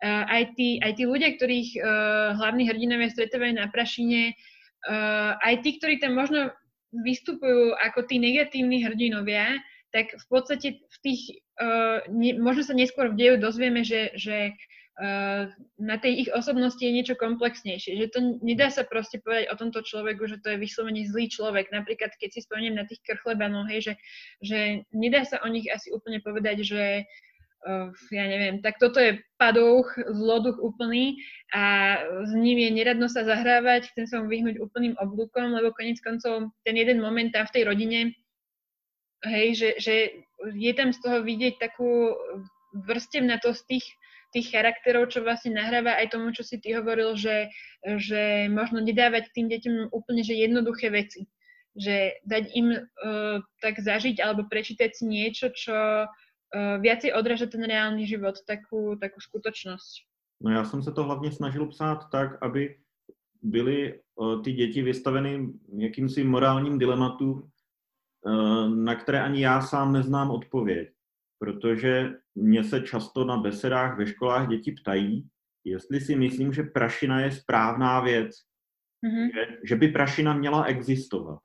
[0.00, 4.32] uh, aj, tí, aj tí ľudia, ktorých uh, hlavní hrdinovia stretávajú na prašine,
[4.88, 6.56] uh, aj tí, ktorí tam možno
[6.92, 9.60] vystupujú ako tí negatívni hrdinovia,
[9.92, 14.52] tak v podstate v tých, uh, ne, možno sa neskôr v deju dozvieme, že, že
[15.00, 15.48] uh,
[15.80, 17.96] na tej ich osobnosti je niečo komplexnejšie.
[17.96, 21.72] Že to nedá sa proste povedať o tomto človeku, že to je vyslovene zlý človek.
[21.72, 23.94] Napríklad, keď si spomeniem na tých krchlebanov, hej, že,
[24.44, 24.58] že
[24.92, 27.08] nedá sa o nich asi úplne povedať, že
[28.14, 31.18] ja neviem, tak toto je padouch, zloduch úplný
[31.50, 35.98] a s ním je neradno sa zahrávať, chcem sa mu vyhnúť úplným oblúkom, lebo konec
[35.98, 38.00] koncov ten jeden moment tam v tej rodine
[39.26, 39.94] hej, že, že
[40.54, 42.14] je tam z toho vidieť takú
[42.86, 43.86] vrstevnatosť tých,
[44.30, 47.50] tých charakterov, čo vlastne nahráva aj tomu, čo si ty hovoril, že,
[47.82, 51.26] že možno nedávať tým deťom úplne že jednoduché veci.
[51.78, 56.06] Že dať im uh, tak zažiť alebo prečítať si niečo, čo
[56.54, 60.08] viacej odráža ten reálny život, takú, takú skutočnosť.
[60.40, 62.76] No já jsem se to hlavně snažil psát tak, aby
[63.42, 67.50] byly uh, ty děti vystaveny jakýmsi morálním dilematům,
[68.26, 70.88] Eh, na které ani já sám neznám odpověď.
[71.38, 75.28] Protože mě se často na besedách ve školách děti ptají,
[75.64, 78.30] jestli si myslím, že prašina je správná věc,
[79.06, 79.30] mm-hmm.
[79.34, 81.38] že, že by prašina měla existovat.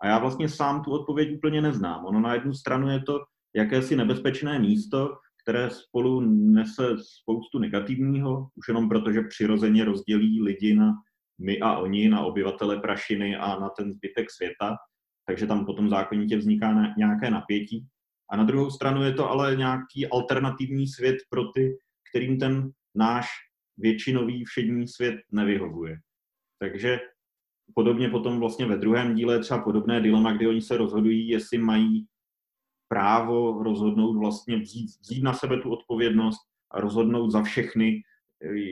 [0.00, 2.04] A já vlastně sám tu odpověď úplně neznám.
[2.04, 3.24] Ono na jednu stranu je to
[3.56, 10.74] jakési nebezpečné místo, které spolu nese spoustu negativního, už jenom proto, že přirozeně rozdělí lidi
[10.74, 10.92] na
[11.40, 14.76] my a oni, na obyvatele Prašiny a na ten zbytek světa
[15.26, 17.86] takže tam potom zákonitě vzniká nějaké napětí.
[18.30, 21.76] A na druhou stranu je to ale nějaký alternativní svět pro ty,
[22.10, 23.26] kterým ten náš
[23.76, 25.96] většinový všední svět nevyhovuje.
[26.58, 27.00] Takže
[27.74, 32.06] podobně potom vlastně ve druhém díle třeba podobné dilema, kdy oni se rozhodují, jestli mají
[32.94, 38.02] právo rozhodnout vlastně vzít, vzít na sebe tu odpovědnost a rozhodnout za všechny,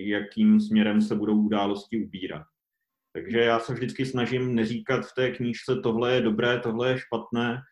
[0.06, 2.42] jakým směrem se budou události ubírat.
[3.12, 7.62] Takže já se vždycky snažím neříkat v té knížce tohle je dobré, tohle je špatné,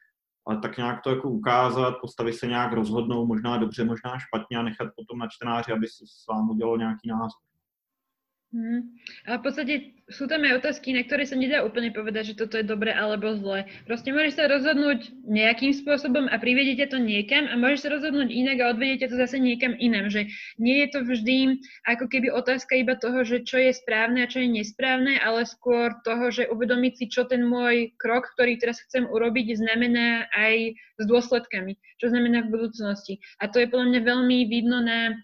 [0.47, 4.63] ale tak nějak to jako ukázat, postavit se nějak rozhodnou, možná dobře, možná špatně a
[4.63, 7.41] nechat potom na čtenáři, aby si s vámi udělal nějaký názor.
[8.51, 8.99] Hmm.
[9.31, 9.75] A v podstate
[10.11, 13.31] sú tam aj otázky, na ktoré sa nedá úplne povedať, že toto je dobre alebo
[13.39, 13.63] zle.
[13.87, 18.59] Proste môžeš sa rozhodnúť nejakým spôsobom a privedete to niekam a môžeš sa rozhodnúť inak
[18.59, 20.11] a odvedete to zase niekam inam.
[20.11, 24.31] Že nie je to vždy ako keby otázka iba toho, že čo je správne a
[24.31, 28.83] čo je nesprávne, ale skôr toho, že uvedomiť si, čo ten môj krok, ktorý teraz
[28.83, 31.79] chcem urobiť, znamená aj s dôsledkami.
[32.03, 33.23] Čo znamená v budúcnosti.
[33.39, 35.15] A to je podľa mňa veľmi vidno na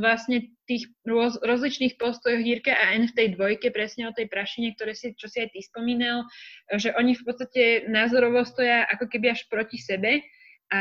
[0.00, 4.72] vlastne tých roz, rozličných postojoch Jirke a N v tej dvojke, presne o tej prašine,
[4.74, 6.24] ktoré si, čo si aj ty spomínal,
[6.74, 10.24] že oni v podstate názorovo stoja ako keby až proti sebe
[10.72, 10.80] a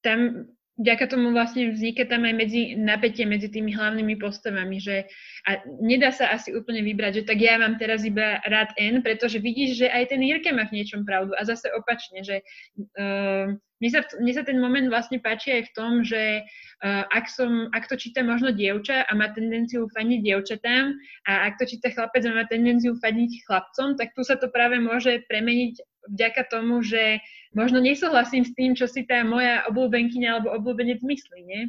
[0.00, 0.48] tam
[0.78, 5.10] vďaka tomu vlastne vzniká tam aj medzi, napätie medzi tými hlavnými postavami, že
[5.44, 9.42] a nedá sa asi úplne vybrať, že tak ja mám teraz iba rád N, pretože
[9.42, 12.46] vidíš, že aj ten Jirke má v niečom pravdu a zase opačne, že
[12.94, 17.30] uh, mne sa, mne sa ten moment vlastne páči aj v tom, že uh, ak,
[17.30, 20.98] som, ak to číta možno dievča a má tendenciu faniť dievčatám
[21.30, 24.82] a ak to číta chlapec a má tendenciu faniť chlapcom, tak tu sa to práve
[24.82, 25.78] môže premeniť
[26.10, 27.22] vďaka tomu, že
[27.54, 31.62] možno nesouhlasím s tým, čo si tá moja obľúbenkyňa alebo obľúbenec myslí, nie?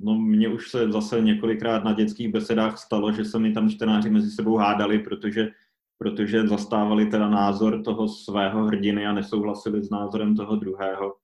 [0.00, 4.10] No mně už se zase několikrát na dětských besedách stalo, že se mi tam čtenáři
[4.10, 5.50] mezi sebou hádali, protože
[5.98, 11.14] protože zastávali teda názor toho svého hrdiny a nesouhlasili s názorem toho druhého.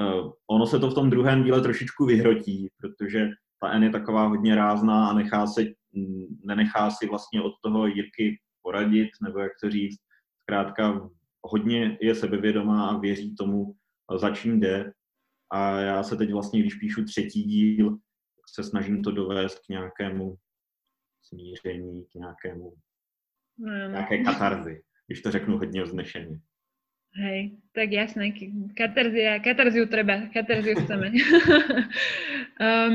[0.00, 3.28] Uh, ono se to v tom druhém díle trošičku vyhrotí, protože
[3.60, 5.64] ta N je taková hodně rázná a nechá se,
[6.44, 10.00] nenechá si vlastně od toho Jirky poradit, nebo jak to říct,
[10.42, 11.10] zkrátka
[11.42, 13.74] hodně je sebevědomá a věří tomu,
[14.16, 14.92] za čím jde.
[15.52, 17.98] A já se teď vlastně, když píšu třetí díl,
[18.54, 20.36] se snažím to dovést k nějakému
[21.22, 22.74] smíření, k nějakému
[23.58, 26.38] no, nějaké katarzy, když to řeknu hodně vznešeně.
[27.14, 28.30] Hej, tak jasné,
[28.76, 31.08] katarzia, katarziu treba, katarziu chceme.
[32.62, 32.94] um,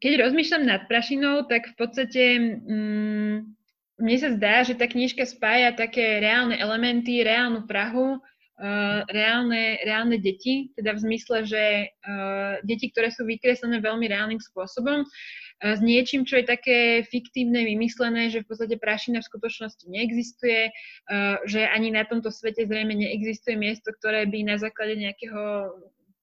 [0.00, 2.22] keď rozmýšľam nad prašinou, tak v podstate
[2.66, 3.54] um,
[4.00, 10.18] mne sa zdá, že tá knižka spája také reálne elementy, reálnu Prahu, uh, reálne, reálne
[10.18, 15.06] deti, teda v zmysle, že uh, deti, ktoré sú vykreslené veľmi reálnym spôsobom,
[15.62, 20.74] s niečím, čo je také fiktívne, vymyslené, že v podstate prašina v skutočnosti neexistuje,
[21.46, 25.70] že ani na tomto svete zrejme neexistuje miesto, ktoré by na základe nejakého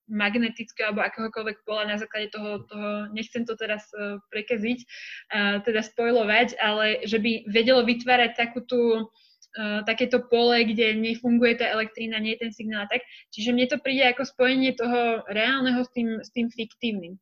[0.09, 5.85] magnetického alebo akéhokoľvek pola na základe toho, toho nechcem to teraz uh, prekaziť, uh, teda
[5.85, 12.17] spojovať, ale že by vedelo vytvárať takú tú, uh, takéto pole, kde nefunguje tá elektrína,
[12.17, 13.05] nie je ten signál a tak.
[13.29, 17.21] Čiže mne to príde ako spojenie toho reálneho s tým, s tým fiktívnym.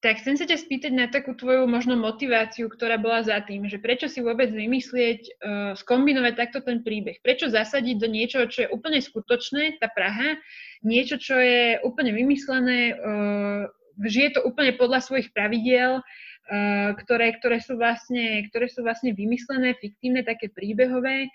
[0.00, 3.76] Tak chcem sa ťa spýtať na takú tvoju možno motiváciu, ktorá bola za tým, že
[3.76, 7.20] prečo si vôbec vymyslieť, uh, skombinovať takto ten príbeh.
[7.20, 10.40] Prečo zasadiť do niečoho, čo je úplne skutočné, tá Praha,
[10.80, 13.68] niečo, čo je úplne vymyslené, uh,
[14.00, 19.76] žije to úplne podľa svojich pravidiel, uh, ktoré, ktoré, sú vlastne, ktoré sú vlastne vymyslené,
[19.76, 21.28] fiktívne, také príbehové.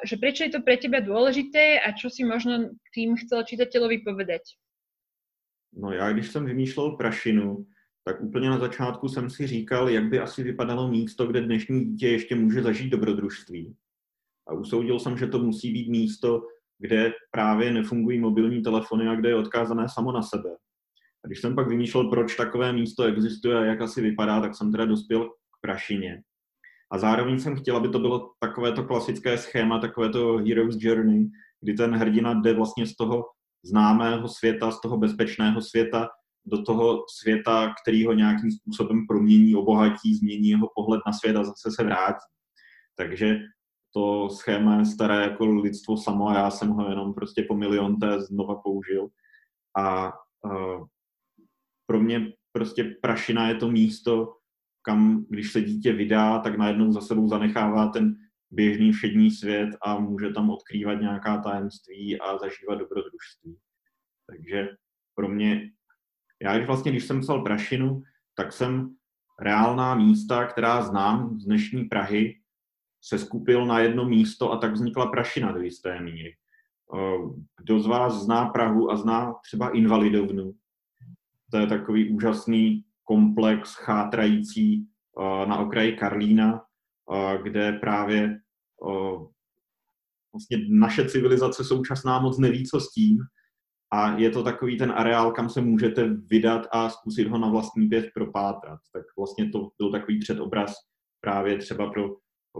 [0.00, 4.56] Že prečo je to pre teba dôležité a čo si možno tým chcel čitateľovi povedať?
[5.72, 7.66] No já, když jsem vymýšlel prašinu,
[8.04, 12.08] tak úplně na začátku jsem si říkal, jak by asi vypadalo místo, kde dnešní dítě
[12.08, 13.76] ještě může zažít dobrodružství.
[14.48, 16.42] A usoudil jsem, že to musí být místo,
[16.78, 20.50] kde právě nefungují mobilní telefony a kde je odkázané samo na sebe.
[21.24, 24.72] A když jsem pak vymýšlel, proč takové místo existuje a jak asi vypadá, tak jsem
[24.72, 26.22] teda dospěl k prašině.
[26.92, 31.30] A zároveň jsem chtěl, aby to bylo takovéto klasické schéma, takovéto Hero's Journey,
[31.60, 33.24] kdy ten hrdina jde vlastně z toho
[33.64, 36.08] známého světa, z toho bezpečného světa
[36.44, 41.44] do toho světa, který ho nějakým způsobem promění, obohatí, změní jeho pohled na svět a
[41.44, 42.26] zase se vrátí.
[42.96, 43.38] Takže
[43.94, 48.20] to schéma je staré jako lidstvo samo a já jsem ho jenom prostě po milionté
[48.20, 49.08] znova použil.
[49.78, 50.12] A
[50.44, 50.86] uh,
[51.86, 54.36] pro mě prostě prašina je to místo,
[54.82, 58.16] kam když se dítě vydá, tak najednou za sebou zanechává ten
[58.52, 63.58] běžný všední svět a může tam odkrývat nějaká tajemství a zažívat dobrodružství.
[64.26, 64.68] Takže
[65.14, 65.70] pro mě,
[66.42, 68.02] já když vlastně, když jsem psal Prašinu,
[68.34, 68.94] tak jsem
[69.40, 72.38] reálná místa, která znám z dnešní Prahy,
[73.04, 76.36] se skupil na jedno místo a tak vznikla Prašina do jisté míry.
[77.56, 80.52] Kdo z vás zná Prahu a zná třeba Invalidovnu,
[81.50, 84.86] to je takový úžasný komplex chátrající
[85.46, 86.64] na okraji Karlína,
[87.42, 88.38] kde právě
[90.34, 93.18] vlastně naše civilizace současná moc neví, co s tím.
[93.94, 97.88] A je to takový ten areál, kam se můžete vydat a zkusit ho na vlastní
[97.88, 98.78] pět propátrat.
[98.92, 100.74] Tak vlastně to byl takový předobraz
[101.20, 102.08] právě třeba pro,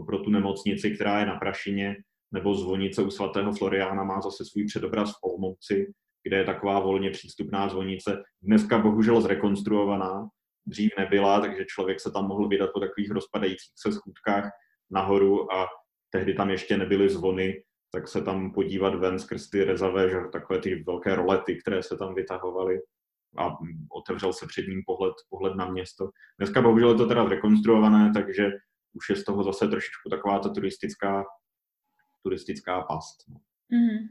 [0.05, 1.95] pro tu nemocnici, která je na Prašině,
[2.33, 5.93] nebo zvonice u svatého Floriána má zase svůj předobraz v Olmouci,
[6.27, 8.23] kde je taková volně přístupná zvonice.
[8.41, 10.27] Dneska bohužel zrekonstruovaná,
[10.65, 14.51] dřív nebyla, takže člověk se tam mohl vydat po takových rozpadajících se schůdkách
[14.91, 15.67] nahoru a
[16.09, 20.59] tehdy tam ještě nebyly zvony, tak se tam podívat ven skrz ty rezavé, že takové
[20.59, 22.79] ty velké rolety, které se tam vytahovaly
[23.37, 23.49] a
[23.91, 26.09] otevřel se před ním pohled, pohled na město.
[26.37, 28.51] Dneska bohužel je to teda zrekonstruované, takže
[28.93, 31.23] už je z toho zase trošičku taková ta turistická,
[32.23, 33.17] turistická past.
[33.71, 34.09] Mm-hmm.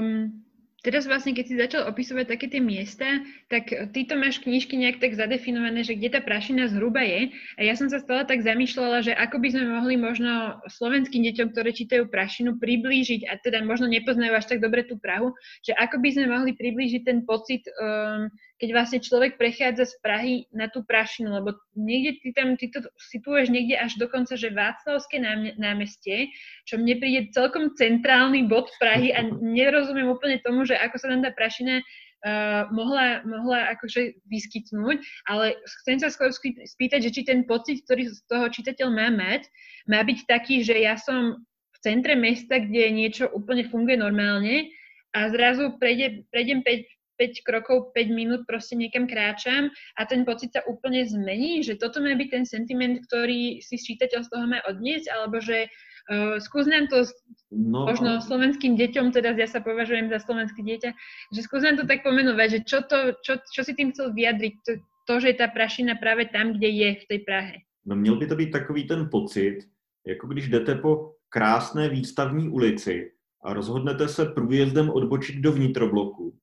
[0.00, 0.44] Um,
[0.84, 5.00] Teraz vlastne, keď si začal opisovať také tie miesta, tak ty to máš knižky nejak
[5.00, 7.32] tak zadefinované, že kde tá prašina zhruba je.
[7.56, 11.56] A ja som sa stále tak zamýšľala, že ako by sme mohli možno slovenským deťom,
[11.56, 15.32] ktoré čítajú prašinu, priblížiť, a teda možno nepoznajú až tak dobre tú Prahu,
[15.64, 18.28] že ako by sme mohli priblížiť ten pocit um,
[18.62, 22.86] keď vlastne človek prechádza z Prahy na tú Prašinu, lebo niekde ty tam, ty to
[23.10, 25.18] situuješ niekde až dokonca, že Václavské
[25.58, 26.30] námestie,
[26.64, 31.22] čo mne príde celkom centrálny bod Prahy a nerozumiem úplne tomu, že ako sa tam
[31.22, 31.82] tá Prašina
[32.24, 34.96] Uh, mohla, mohla akože vyskytnúť,
[35.28, 39.44] ale chcem sa skôr spýtať, že či ten pocit, ktorý z toho čitateľ má mať,
[39.84, 44.72] má byť taký, že ja som v centre mesta, kde niečo úplne funguje normálne
[45.12, 50.52] a zrazu prejde, prejdem 5, 5 krokov, 5 minút proste niekam kráčam a ten pocit
[50.52, 54.58] sa úplne zmení, že toto má byť ten sentiment, ktorý si čítateľ z toho má
[54.66, 55.68] odniesť, alebo že
[56.10, 57.06] uh, skús nám to
[57.54, 60.90] no, možno slovenským deťom, teda ja sa považujem za slovenské dieťa,
[61.34, 64.54] že skús nám to tak pomenovať, že čo, to, čo, čo si tým chcel vyjadriť,
[64.66, 64.72] to,
[65.06, 67.56] to, že je ta prašina právě tam, kde je, v té Prahe.
[67.86, 69.58] No měl by to být takový ten pocit,
[70.06, 73.10] jako když jdete po krásné výstavní ulici
[73.44, 76.38] a rozhodnete se průjezdem odbočit do vnitrobloku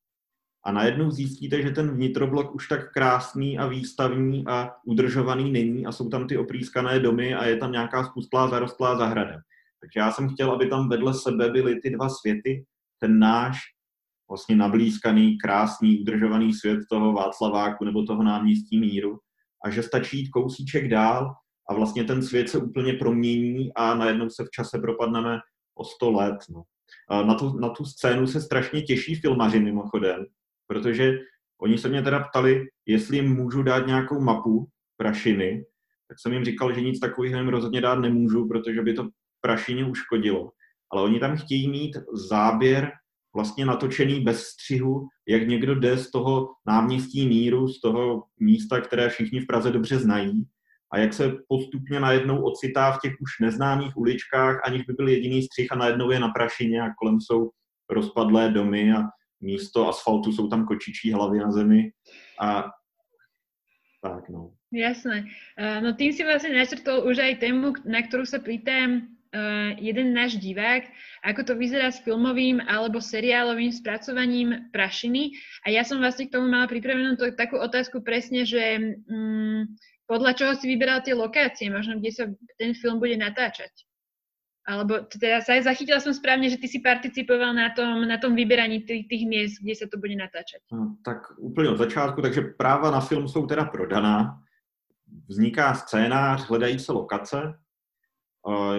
[0.63, 5.91] a najednou zjistíte, že ten vnitroblok už tak krásný a výstavní a udržovaný není a
[5.91, 9.35] jsou tam ty oprýskané domy a je tam nějaká spustlá zarostlá zahrada.
[9.79, 12.65] Takže já jsem chtěl, aby tam vedle sebe byly ty dva světy,
[12.99, 13.57] ten náš
[14.29, 19.19] vlastně nablízkaný, krásný, udržovaný svět toho Václaváku nebo toho náměstí míru
[19.65, 21.33] a že stačí jít kousíček dál
[21.69, 25.39] a vlastně ten svět se úplně promění a najednou se v čase propadneme
[25.75, 26.37] o 100 let.
[26.49, 26.63] No.
[27.25, 30.25] Na tu, na tu scénu se strašně těší filmaři mimochodem,
[30.71, 31.19] protože
[31.61, 35.65] oni se mě teda ptali, jestli jim můžu dát nějakou mapu prašiny,
[36.07, 39.09] tak jsem jim říkal, že nic takového jim rozhodně dát nemůžu, protože by to
[39.41, 40.51] prašině uškodilo.
[40.91, 41.97] Ale oni tam chtějí mít
[42.29, 42.91] záběr
[43.35, 49.09] vlastně natočený bez střihu, jak někdo jde z toho náměstí míru, z toho místa, které
[49.09, 50.43] všichni v Praze dobře znají,
[50.93, 55.43] a jak se postupně najednou ocitá v těch už neznámých uličkách, aniž by byl jediný
[55.43, 57.49] střih a najednou je na prašině a kolem jsou
[57.89, 59.03] rozpadlé domy a
[59.41, 61.91] místo asfaltu jsou tam kočičí hlavy na zemi
[62.41, 62.71] a
[64.01, 64.51] tak no.
[64.73, 65.29] Jasné.
[65.59, 70.15] Uh, no tým si vlastne načrtol už aj tému, na ktorú sa pýtam uh, jeden
[70.15, 70.89] náš divák,
[71.21, 75.37] ako to vyzerá s filmovým alebo seriálovým spracovaním prašiny.
[75.67, 79.69] A ja som vlastne k tomu mala pripravenú to, takú otázku presne, že um,
[80.09, 82.25] podľa čoho si vyberal tie lokácie, možno kde sa
[82.57, 83.69] ten film bude natáčať.
[84.67, 88.85] Alebo teda sa zachytila som správne, že ty si participoval na tom, na tom vyberaní
[88.85, 90.61] tých, tých miest, kde se to bude natáčet.
[90.71, 94.37] No, tak úplně od začátku, takže práva na film jsou teda prodaná.
[95.27, 97.53] Vzniká scénář, hledají se lokace.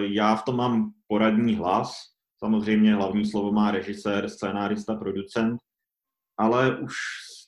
[0.00, 1.94] Já v tom mám poradní hlas.
[2.38, 5.58] Samozřejmě hlavní slovo má režisér, scénárista, producent.
[6.38, 6.94] Ale už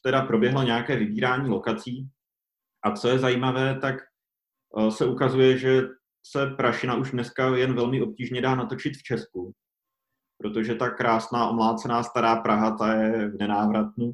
[0.02, 2.08] teda proběhlo nějaké vybírání lokací.
[2.84, 3.94] A co je zajímavé, tak
[4.88, 5.82] se ukazuje, že
[6.26, 9.52] se Prašina už dneska jen velmi obtížně dá natočit v Česku,
[10.38, 14.12] protože ta krásná omlácená stará Praha, ta je v nenávratnu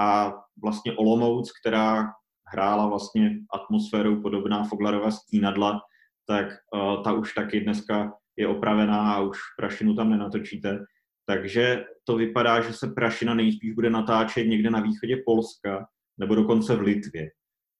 [0.00, 2.12] a vlastně Olomouc, která
[2.46, 5.80] hrála vlastně atmosférou podobná Foglarova stínadla,
[6.26, 10.84] tak uh, ta už taky dneska je opravená a už Prašinu tam nenatočíte.
[11.26, 16.76] Takže to vypadá, že se Prašina nejspíš bude natáčet někde na východě Polska nebo dokonce
[16.76, 17.30] v Litvě,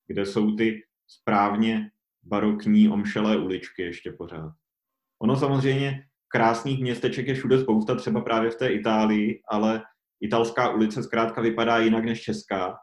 [0.06, 1.90] kde jsou ty správně
[2.28, 4.52] barokní omšelé uličky ještě pořád.
[5.22, 9.82] Ono samozřejmě krásných městeček je všude spousta, třeba právě v té Itálii, ale
[10.20, 12.76] italská ulice zkrátka vypadá jinak než česká.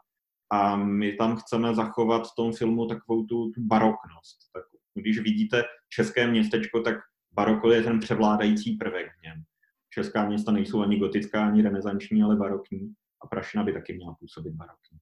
[0.52, 4.38] A my tam chceme zachovat v tom filmu takovou tu, tu baroknost.
[4.52, 6.96] Tak, když vidíte české městečko, tak
[7.32, 9.42] baroko je ten převládající prvek v něm.
[9.90, 12.94] Česká města nejsou ani gotická, ani renesanční, ale barokní.
[13.22, 14.98] A Prašina by taky měla působit barokní.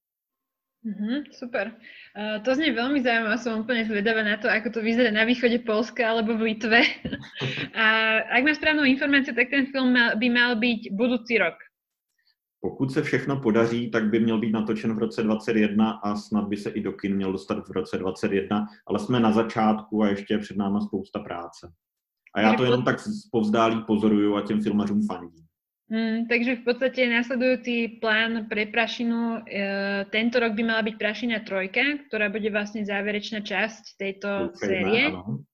[0.84, 1.72] Mm-hmm, super.
[2.12, 5.64] Uh, to znie veľmi zaujímavé, som úplne zvedavá na to, ako to vyzerá na východe
[5.64, 6.84] Polska alebo v Litve.
[7.80, 7.84] a
[8.28, 11.56] ak mám správnou informaci, tak ten film by mal byť budúci rok.
[12.60, 16.56] Pokud se všechno podaří, tak by měl být natočen v roce 2021 a snad by
[16.56, 20.34] se i do kin měl dostat v roce 2021, ale jsme na začátku a ještě
[20.34, 21.72] je před náma spousta práce.
[22.34, 22.96] A já to jenom tak
[23.32, 25.44] povzdálí pozoruju a těm filmařům fandím.
[25.92, 29.68] Mm, takže v podstate následujúci plán pre Prašinu, e,
[30.08, 35.02] tento rok by mala byť Prašina trojka, ktorá bude vlastne záverečná časť tejto Dúfajme, série.
[35.12, 35.44] Áno.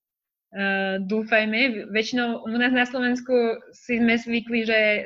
[0.51, 0.62] E,
[1.03, 1.91] dúfajme.
[1.91, 5.01] Väčšinou u nás na Slovensku si sme zvykli, že e,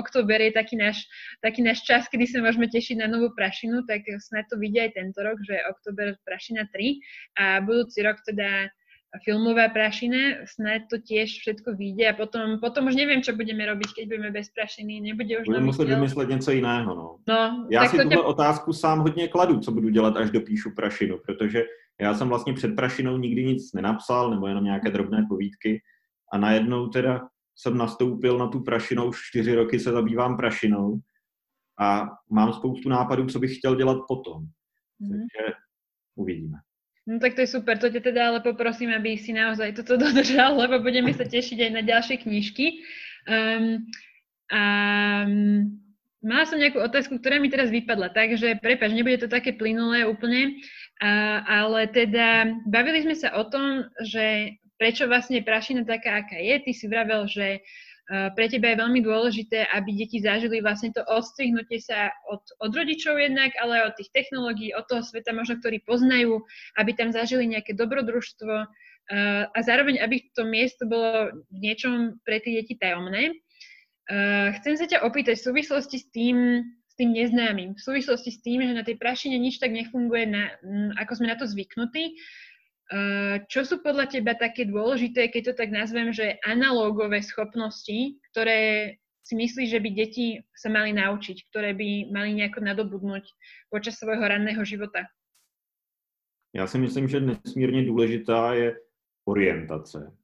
[0.00, 1.04] október je taký náš,
[1.44, 4.96] taký náš čas, kedy sa môžeme tešiť na novú Prašinu, tak snad to vidia aj
[4.96, 8.72] tento rok, že október Prašina 3 a budúci rok teda
[9.22, 13.94] filmová prašina, snad to tiež všetko vyjde a potom, potom už neviem, čo budeme robiť,
[13.94, 17.18] keď budeme bez prašiny, nebude už Budeme muset vymyslet něco jiného, no.
[17.28, 18.18] no já si tuhle tě...
[18.18, 21.64] otázku sám hodně kladu, co budu dělat, až dopíšu prašinu, protože
[22.00, 25.82] já jsem vlastně před prašinou nikdy nic nenapsal, nebo jenom nějaké drobné povídky
[26.32, 30.98] a najednou teda jsem nastoupil na tu prašinu, už čtyři roky se zabývám prašinou
[31.80, 34.42] a mám spoustu nápadů, co bych chtěl dělat potom.
[35.00, 35.10] Mm.
[35.10, 35.54] Takže
[36.14, 36.58] uvidíme.
[37.04, 40.56] No tak to je super, to ťa teda ale poprosím, aby si naozaj toto dodržal,
[40.56, 42.80] lebo budeme sa tešiť aj na ďalšie knižky.
[43.28, 43.84] Um,
[44.52, 44.62] a
[46.24, 50.60] mala som nejakú otázku, ktorá mi teraz vypadla, takže prepač, nebude to také plynulé úplne,
[51.00, 56.36] a, ale teda bavili sme sa o tom, že prečo vlastne je prašina taká, aká
[56.40, 56.54] je.
[56.60, 57.60] Ty si vravel, že
[58.08, 63.16] pre teba je veľmi dôležité, aby deti zažili vlastne to odstrihnutie sa od, od rodičov
[63.16, 66.44] jednak, ale aj od tých technológií, od toho sveta možno, ktorý poznajú,
[66.76, 68.54] aby tam zažili nejaké dobrodružstvo
[69.52, 73.36] a zároveň, aby to miesto bolo v niečom pre tie deti tajomné.
[74.60, 78.64] Chcem sa ťa opýtať v súvislosti s tým, s tým neznámym, v súvislosti s tým,
[78.64, 80.52] že na tej prašine nič tak nefunguje, na,
[81.00, 82.20] ako sme na to zvyknutí,
[83.50, 89.34] čo sú podľa teba také dôležité, keď to tak nazvem, že analógové schopnosti, ktoré si
[89.34, 93.24] myslíš, že by deti sa mali naučiť, ktoré by mali nejako nadobudnúť
[93.72, 95.08] počas svojho ranného života?
[96.56, 98.80] Já si myslím, že nesmírně důležitá je
[99.24, 100.16] orientace.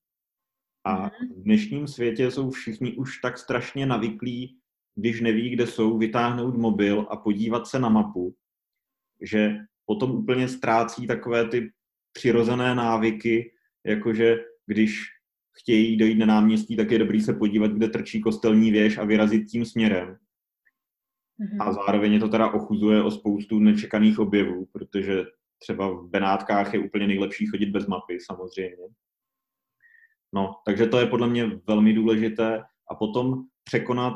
[0.85, 1.11] A mhm.
[1.37, 4.59] v dnešním světě jsou všichni už tak strašně navyklí,
[4.95, 8.37] když neví, kde jsou, vytáhnout mobil a podívat se na mapu,
[9.23, 9.57] že
[9.87, 11.73] potom úplně ztrácí takové ty
[12.13, 13.53] přirozené návyky,
[13.87, 14.37] jakože
[14.67, 15.03] když
[15.61, 19.47] chtějí dojít na náměstí, tak je dobrý se podívat, kde trčí kostelní věž a vyrazit
[19.47, 20.17] tím směrem.
[21.41, 21.69] Mm-hmm.
[21.69, 25.25] A zároveň je to teda ochuzuje o spoustu nečekaných objevů, protože
[25.59, 28.89] třeba v Benátkách je úplně nejlepší chodit bez mapy, samozřejmě.
[30.35, 32.63] No, takže to je podle mě velmi důležité.
[32.91, 34.15] A potom překonat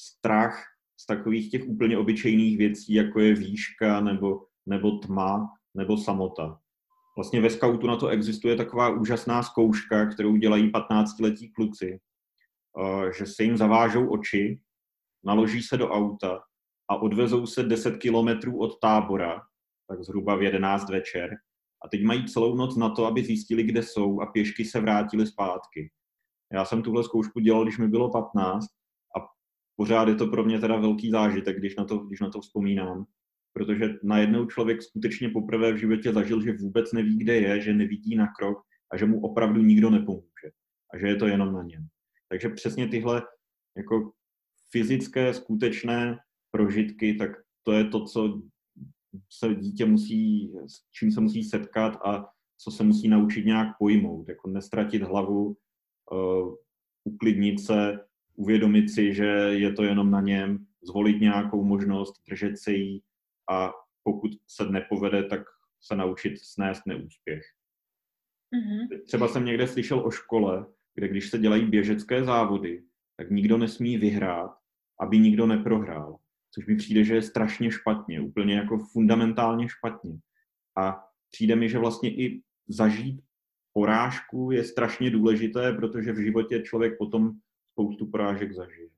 [0.00, 0.64] strach
[1.00, 6.60] z takových těch úplně obyčejných věcí, jako je výška nebo, nebo tma nebo samota.
[7.20, 12.00] Vlastně ve skautu na to existuje taková úžasná zkouška, kterou dělají 15-letí kluci,
[12.78, 14.60] eh, že se jim zavážou oči,
[15.24, 16.42] naloží se do auta
[16.90, 19.42] a odvezou se 10 kilometrů od tábora,
[19.88, 21.36] tak zhruba v 11 večer.
[21.84, 25.26] A teď mají celou noc na to, aby zjistili, kde jsou a pěšky se vrátili
[25.26, 25.90] zpátky.
[26.52, 28.64] Já jsem tuhle zkoušku dělal, když mi bylo 15
[29.16, 29.26] a
[29.76, 33.06] pořád je to pro mě teda velký zážitek, když na to, když na to vzpomínám
[33.52, 38.16] protože najednou člověk skutečně poprvé v životě zažil, že vůbec neví, kde je, že nevidí
[38.16, 38.58] na krok
[38.92, 40.50] a že mu opravdu nikdo nepomůže
[40.94, 41.86] a že je to jenom na něm.
[42.28, 43.22] Takže přesně tyhle
[43.76, 44.12] jako
[44.72, 46.18] fyzické, skutečné
[46.50, 47.30] prožitky, tak
[47.62, 48.42] to je to, co
[49.30, 52.26] se dítě musí, s čím se musí setkat a
[52.58, 55.56] co se musí naučit nějak pojmout, jako nestratit hlavu,
[56.12, 56.54] uh,
[57.04, 57.98] uklidnit se,
[58.36, 63.02] uvědomit si, že je to jenom na něm, zvolit nějakou možnost, držet se jí
[63.50, 63.72] a
[64.02, 65.40] pokud se nepovede, tak
[65.80, 67.42] se naučit snést neúspěch.
[68.54, 69.02] Mm-hmm.
[69.06, 72.84] Třeba jsem někde slyšel o škole, kde když se dělají běžecké závody,
[73.16, 74.58] tak nikdo nesmí vyhrát,
[75.00, 76.18] aby nikdo neprohrál.
[76.54, 80.18] Což mi přijde, že je strašně špatně, úplně jako fundamentálně špatně.
[80.78, 83.20] A přijde mi, že vlastně i zažít
[83.72, 87.32] porážku je strašně důležité, protože v životě člověk potom
[87.72, 88.88] spoustu porážek zažije.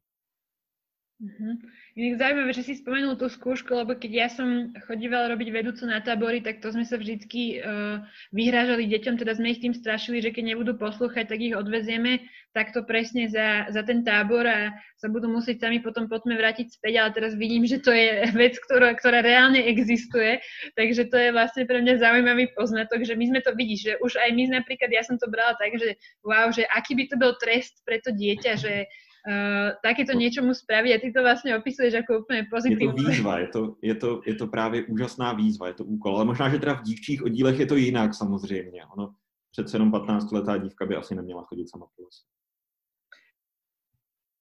[1.21, 1.59] Uh-huh.
[1.93, 6.01] Inak zaujímavé, že si spomenul tú skúšku, lebo keď ja som chodívala robiť vedúcu na
[6.01, 8.01] tábory, tak to sme sa vždycky uh,
[8.33, 12.25] vyhrážali deťom, teda sme ich tým strašili, že keď nebudú poslúchať, tak ich odvezieme
[12.57, 16.81] takto presne za, za ten tábor a sa budú musieť sami potom po tme vrátiť
[16.81, 20.41] späť, ale teraz vidím, že to je vec, ktorá, ktorá reálne existuje,
[20.81, 24.17] takže to je vlastne pre mňa zaujímavý poznatok, že my sme to vidíš, že už
[24.17, 27.37] aj my napríklad, ja som to brala tak, že wow, že aký by to bol
[27.37, 28.89] trest pre to dieťa, že
[29.27, 32.85] uh, takéto niečo mu spraviť a ty to vlastne opisuješ ako úplne pozitívne.
[32.85, 36.17] Je to výzva, je to, je, to, je to právě úžasná výzva, je to úkol,
[36.17, 38.87] ale možná, že teda v dívčích oddílech je to jinak samozřejmě.
[38.93, 39.15] Ono
[39.51, 42.23] přece jenom 15-letá dívka by asi neměla chodit sama po lese.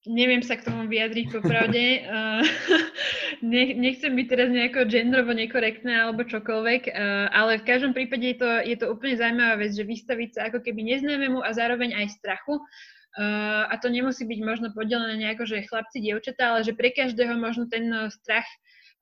[0.10, 1.84] neviem sa k tomu vyjadriť popravde.
[2.12, 2.44] Uh,
[3.78, 8.50] nechcem byť teraz nejako genderovo nekorektné alebo čokoľvek, uh, ale v každom prípade je to,
[8.66, 12.60] je to úplne zaujímavá vec, že vystaviť sa ako keby neznámemu a zároveň aj strachu.
[13.12, 17.36] Uh, a to nemusí byť možno podelené nejako, že chlapci, dievčatá, ale že pre každého
[17.36, 18.48] možno ten strach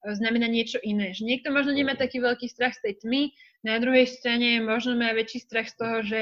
[0.01, 1.13] znamená niečo iné.
[1.13, 3.21] Že niekto možno nemá taký veľký strach z tej tmy,
[3.59, 6.21] na druhej strane možno má väčší strach z toho, že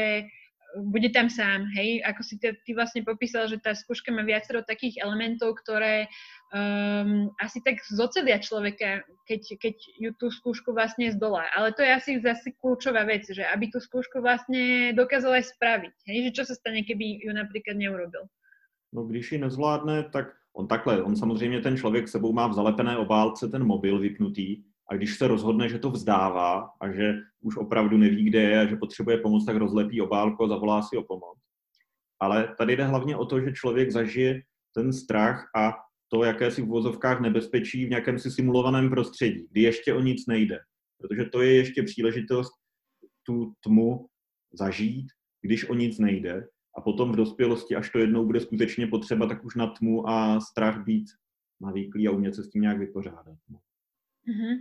[0.75, 4.61] bude tam sám, hej, ako si ty, ty vlastne popísal, že tá skúška má viacero
[4.61, 6.11] takých elementov, ktoré
[6.53, 11.47] um, asi tak zocelia človeka, keď, keď ju tú skúšku vlastne zdolá.
[11.55, 15.95] Ale to je asi zase kľúčová vec, že aby tú skúšku vlastne dokázal aj spraviť,
[16.07, 18.27] hej, že čo sa stane, keby ju napríklad neurobil.
[18.93, 22.97] No když ji nezvládne, tak on takhle, on samozřejmě ten člověk sebou má v zalepené
[22.97, 27.97] obálce ten mobil vypnutý, a když se rozhodne, že to vzdává a že už opravdu
[27.97, 31.37] neví, kde je a že potřebuje pomoc, tak rozlepí obálku a zavolá si o pomoc.
[32.19, 34.41] Ale tady jde hlavně o to, že člověk zažije
[34.75, 35.75] ten strach a
[36.07, 40.59] to jakési v vozovkách nebezpečí v nějakém si simulovaném prostředí, kdy ještě o nic nejde.
[41.01, 42.51] Protože to je ještě příležitost
[43.23, 44.07] tu tmu
[44.53, 45.07] zažít,
[45.41, 46.47] když o nic nejde.
[46.77, 50.39] A potom v dospělosti, až to jednou bude skutečně potřeba, tak už na tmu a
[50.39, 51.05] strach být
[51.61, 53.37] navyklý a umět se s tím nějak vypořádat.
[54.27, 54.55] Mm-hmm.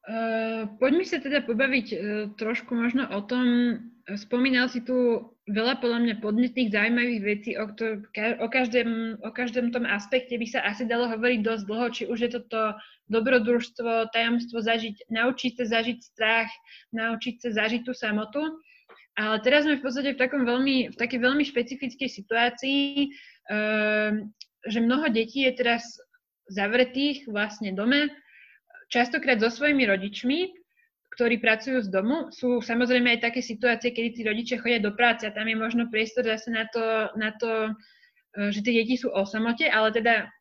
[0.00, 2.00] Uh, poďme sa teda pobaviť uh,
[2.34, 3.78] trošku možno o tom,
[4.16, 8.06] spomínal si tu veľa podľa mňa podnetných, zaujímavých vecí, o, ktor-
[8.38, 12.18] o, každém, o každém tom aspekte by sa asi dalo hovoriť dosť dlho, či už
[12.22, 12.62] je to to
[13.10, 16.50] dobrodružstvo, tajomstvo zažiť, naučiť sa zažiť strach,
[16.94, 18.40] naučiť sa zažiť tú samotu.
[19.18, 23.10] Ale teraz sme v podstate v, takom veľmi, v takej veľmi špecifickej situácii,
[23.50, 24.14] uh,
[24.64, 25.98] že mnoho detí je teraz
[26.46, 28.10] zavretých vlastne dome,
[28.90, 30.59] častokrát so svojimi rodičmi,
[31.20, 32.32] ktorí pracujú z domu.
[32.32, 35.92] Sú samozrejme aj také situácie, kedy tí rodičia chodia do práce a tam je možno
[35.92, 37.76] priestor zase na to, na to
[38.40, 40.32] e, že tie deti sú o samote, ale teda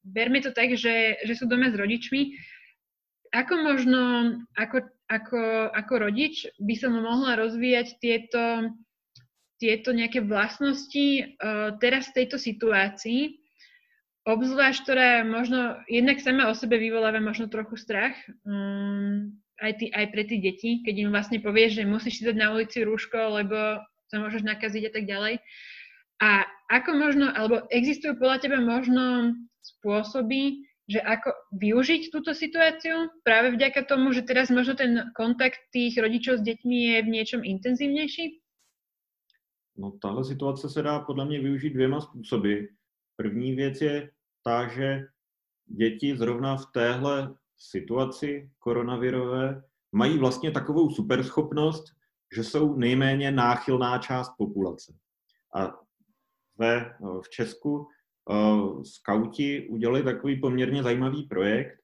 [0.00, 2.40] berme to tak, že, že sú doma s rodičmi.
[3.36, 4.00] Ako možno,
[4.56, 8.72] ako, ako, ako rodič by som mohla rozvíjať tieto,
[9.60, 13.44] tieto nejaké vlastnosti uh, teraz v tejto situácii,
[14.24, 18.16] obzvlášť, ktorá možno jednak sama o sebe vyvoláva možno trochu strach,
[18.46, 22.36] um, aj, ty, aj pre tie deti, keď im vlastne povieš, že musíš si dať
[22.36, 25.34] na ulici rúško, lebo sa môžeš nakaziť a tak ďalej.
[26.22, 33.56] A ako možno, alebo existujú podľa teba možno spôsoby, že ako využiť túto situáciu práve
[33.56, 38.44] vďaka tomu, že teraz možno ten kontakt tých rodičov s deťmi je v niečom intenzívnejší?
[39.76, 42.54] No tahle situace se dá podle mě využít dvěma způsoby.
[43.16, 44.10] První věc je
[44.44, 45.06] ta, že
[45.66, 47.34] děti zrovna v téhle
[47.70, 49.62] situaci koronavirové
[49.92, 51.84] mají vlastně takovou superschopnost,
[52.36, 54.92] že jsou nejméně náchylná část populace.
[55.56, 55.72] A
[56.58, 56.94] ve,
[57.24, 57.86] v Česku
[58.30, 61.78] uh, skauti udělali takový poměrně zajímavý projekt,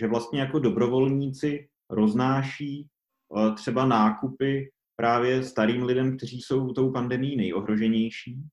[0.00, 2.88] že vlastně jako dobrovolníci roznáší
[3.28, 8.48] uh, třeba nákupy právě starým lidem, kteří jsou tou pandemí nejohroženější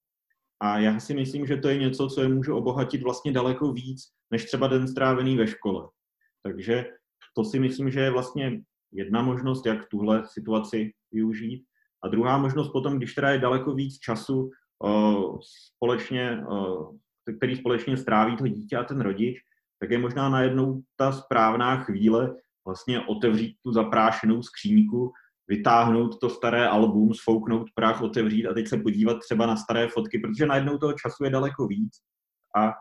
[0.64, 4.02] a já si myslím, že to je něco, co je může obohatit vlastně daleko víc,
[4.32, 5.90] než třeba den strávený ve škole.
[6.44, 6.86] Takže
[7.36, 11.66] to si myslím, že je vlastně jedna možnost, jak tuhle situaci využít.
[12.04, 14.50] A druhá možnost potom, když teda je daleko víc času
[14.84, 15.40] uh,
[15.76, 16.98] společně, uh,
[17.38, 19.38] který společně stráví to dítě a ten rodič,
[19.80, 22.36] tak je možná najednou ta správná chvíle
[22.66, 25.12] vlastně otevřít tu zaprášenou skříňku
[25.48, 30.20] vytáhnout to staré album, sfouknout prach, otevřít a teď se podívat třeba na staré fotky,
[30.20, 31.94] protože najednou toho času je daleko víc
[32.58, 32.74] a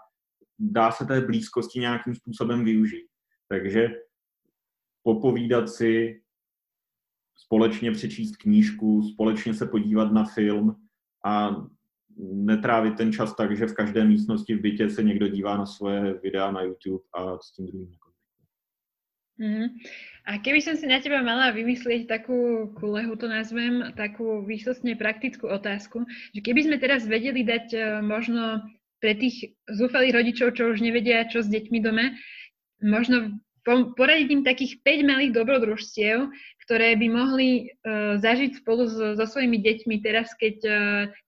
[0.58, 3.11] dá se té blízkosti nějakým způsobem využít.
[3.52, 3.88] Takže
[5.02, 6.22] popovídat si,
[7.36, 10.76] společně přečíst knížku, společně se podívat na film
[11.24, 11.56] a
[12.18, 16.14] netrávit ten čas tak, že v každé místnosti v bytě se někdo dívá na svoje
[16.22, 17.92] videa na YouTube a s tím druhým
[19.40, 19.80] Mm.
[20.28, 25.48] A keby som si na teba mala vymyslieť takú kulehu, to nazvem, takú výsostne praktickú
[25.48, 26.04] otázku,
[26.36, 28.60] že keby sme teraz vedeli dať uh, možno
[29.02, 32.14] pre tých zúfalých rodičov, čo už nevedia, čo s deťmi doma,
[32.82, 33.38] možno
[33.94, 36.26] poradiť im takých 5 malých dobrodružstiev,
[36.66, 40.74] ktoré by mohli uh, zažiť spolu so, so svojimi deťmi teraz, keď uh,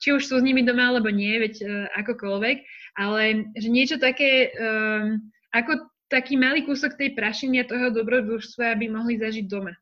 [0.02, 2.56] či už sú s nimi doma alebo nie, veď uh, akokoľvek,
[2.98, 3.22] ale
[3.54, 5.14] že niečo také, uh,
[5.54, 9.74] ako taký malý kúsok tej prašiny a toho dobrodružstva, aby mohli zažiť doma.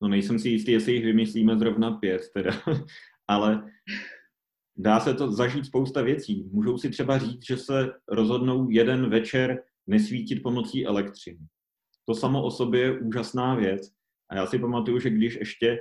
[0.00, 2.52] No nejsem si jistý, jestli jich vymyslíme zrovna pět teda,
[3.28, 3.70] ale
[4.76, 6.48] dá se to zažít spousta věcí.
[6.52, 11.40] Můžou si třeba říct, že se rozhodnou jeden večer nesvítit pomocí elektřiny.
[12.04, 13.92] To samo o sobě je úžasná věc.
[14.30, 15.78] A já si pamatuju, že když ještě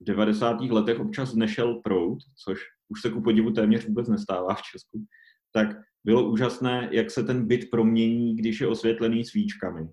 [0.00, 0.60] v 90.
[0.60, 5.06] letech občas nešel prout, což už se ku podivu téměř vůbec nestává v Česku,
[5.52, 5.68] tak
[6.04, 9.88] bylo úžasné, jak se ten byt promění, když je osvětlený svíčkami.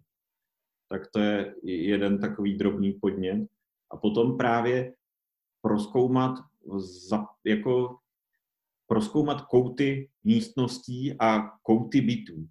[0.89, 3.47] Tak to je jeden takový drobný podnět.
[3.91, 4.93] A potom právě
[5.61, 6.39] proskoumat,
[7.09, 7.97] za, jako
[8.87, 12.47] proskoumat kouty místností a kouty bytů.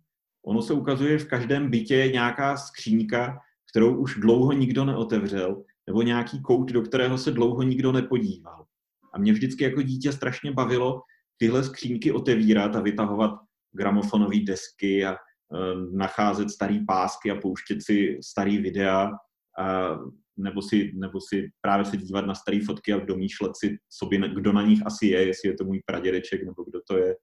[0.47, 3.39] Ono se ukazuje, že v každém bytě je nějaká skřínka,
[3.71, 8.67] kterou už dlouho nikdo neotevřel, nebo nějaký kout, do kterého se dlouho nikdo nepodíval.
[9.15, 11.03] A mě vždycky jako dítě strašně bavilo
[11.37, 13.31] tyhle skřínky otevírat a vytahovat
[13.73, 19.11] gramofonové desky a uh, nacházet starý pásky a pouštět si starý videa,
[19.59, 19.99] a,
[20.37, 24.53] nebo, si, nebo si právě se dívat na staré fotky a domýšlet si sobě, kdo
[24.53, 27.17] na nich asi je, jestli je to můj pradědeček nebo kdo to je,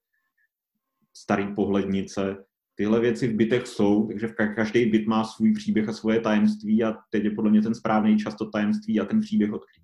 [1.16, 2.46] starý pohlednice.
[2.76, 6.98] Tyhle věci v bytech jsou, takže každý byt má svůj příběh a svoje tajemství a
[7.10, 9.84] teď je podle mě ten správný čas to tajemství a ten příběh odkrýt.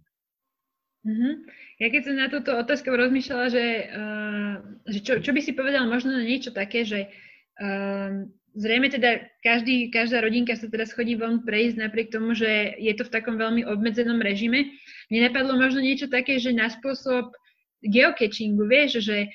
[1.00, 1.34] Mm-hmm.
[1.80, 5.88] Ja keď som na túto otázku rozmýšľala, že, uh, že čo, čo by si povedal
[5.88, 8.28] možno na niečo také, že uh,
[8.60, 13.08] zrejme teda každý, každá rodinka sa teda schodí von prejsť napriek tomu, že je to
[13.08, 14.76] v takom veľmi obmedzenom režime.
[15.08, 17.32] Mne napadlo možno niečo také, že na spôsob
[17.80, 19.32] geocachingu, vieš, že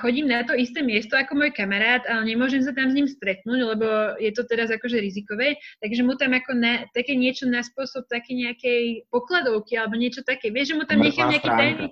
[0.00, 3.60] chodím na to isté miesto ako môj kamarát, ale nemôžem sa tam s ním stretnúť,
[3.76, 8.08] lebo je to teraz akože rizikové, takže mu tam ako na, také niečo na spôsob
[8.08, 11.88] také nejakej pokladovky alebo niečo také, vieš, že mu tam nechám nejaký tajný...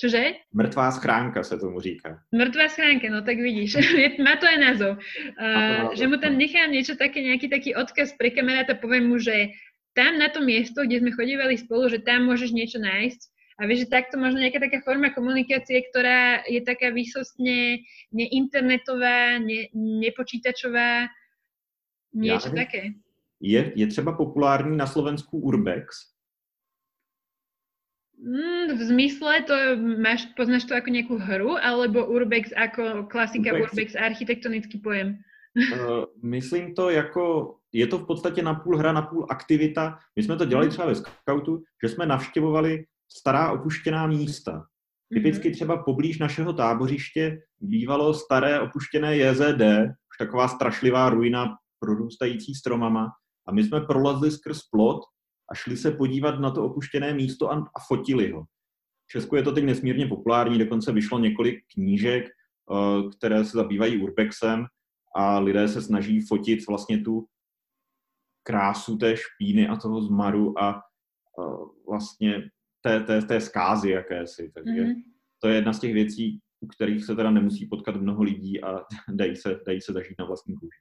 [0.00, 0.50] Čože?
[0.50, 2.18] Mrtvá schránka se tomu říká.
[2.34, 3.76] Mrtvá schránka, no tak vidíš,
[4.24, 4.92] má to aj názov.
[4.98, 9.54] Uh, že mu tam nechám niečo také, nejaký taký odkaz pre kamaráta, poviem mu, že
[9.94, 13.20] tam na to miesto, kde sme chodívali spolu, že tam môžeš niečo nájsť
[13.62, 19.70] a vieš, že takto možno nejaká taká forma komunikácie, ktorá je taká výsostne neinternetová, ne,
[19.78, 21.06] nepočítačová,
[22.10, 22.82] niečo Já, také.
[23.40, 25.86] Je, je třeba populární na Slovensku Urbex?
[28.18, 29.54] Mm, v zmysle to
[29.98, 35.18] máš, poznáš to ako nejakú hru, alebo Urbex ako klasika Urbex, Urbex architektonický pojem?
[35.52, 39.98] Uh, myslím to jako, je to v podstatě na půl hra, na půl aktivita.
[40.16, 40.70] My jsme to dělali mhm.
[40.70, 42.84] třeba ve Scoutu, že jsme navštěvovali
[43.18, 44.52] stará opuštěná místa.
[44.52, 44.62] Mhm.
[45.14, 49.62] Typicky třeba poblíž našeho tábořiště bývalo staré opuštěné JZD,
[50.12, 53.08] už taková strašlivá ruina prorůstající stromama.
[53.48, 55.00] A my jsme prolezli skrz plot
[55.50, 58.42] a šli se podívat na to opuštěné místo a, a fotili ho.
[59.06, 62.24] V Česku je to teď nesmírně populární, dokonce vyšlo několik knížek,
[62.70, 64.66] uh, které se zabývají urbexem
[65.16, 67.26] a lidé se snaží fotit vlastně tu
[68.42, 70.82] krásu té špíny a toho zmaru a
[71.38, 72.50] uh, vlastně
[72.82, 74.50] té, té, té zkázy jakési.
[74.54, 75.02] Takže mm-hmm.
[75.42, 78.80] to je jedna z těch věcí, u kterých se teda nemusí potkat mnoho lidí a
[79.08, 80.78] dají se, dají se zažít na vlastní kůži.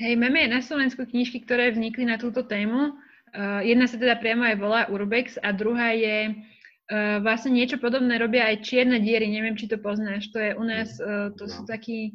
[0.00, 2.94] Hej, máme na Slovensku knižky, ktoré vznikli na túto tému.
[3.34, 8.14] Uh, jedna sa teda priamo aj volá Urbex a druhá je uh, vlastne niečo podobné
[8.14, 10.30] robia aj čierne diery, neviem, či to poznáš.
[10.30, 12.14] To je u nás, uh, to sú takí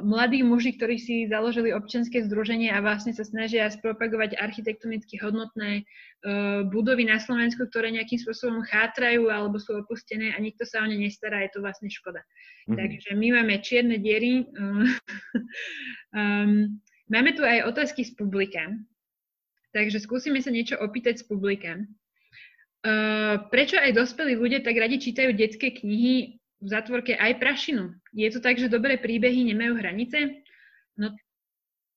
[0.00, 6.64] mladí muži, ktorí si založili občianske združenie a vlastne sa snažia spropagovať architektonicky hodnotné uh,
[6.72, 10.96] budovy na Slovensku, ktoré nejakým spôsobom chátrajú alebo sú opustené a nikto sa o ne
[10.96, 12.24] nestará, je to vlastne škoda.
[12.64, 12.76] Mm-hmm.
[12.80, 14.48] Takže my máme čierne diery.
[16.12, 16.76] Um,
[17.08, 18.68] máme tu aj otázky z publika.
[19.72, 21.80] Takže skúsime sa niečo opýtať z publika.
[22.84, 27.90] Uh, prečo aj dospelí ľudia tak radi čítajú detské knihy v zatvorke aj prašinu.
[28.14, 30.46] Je to tak, že dobré príbehy nemajú hranice?
[30.94, 31.10] No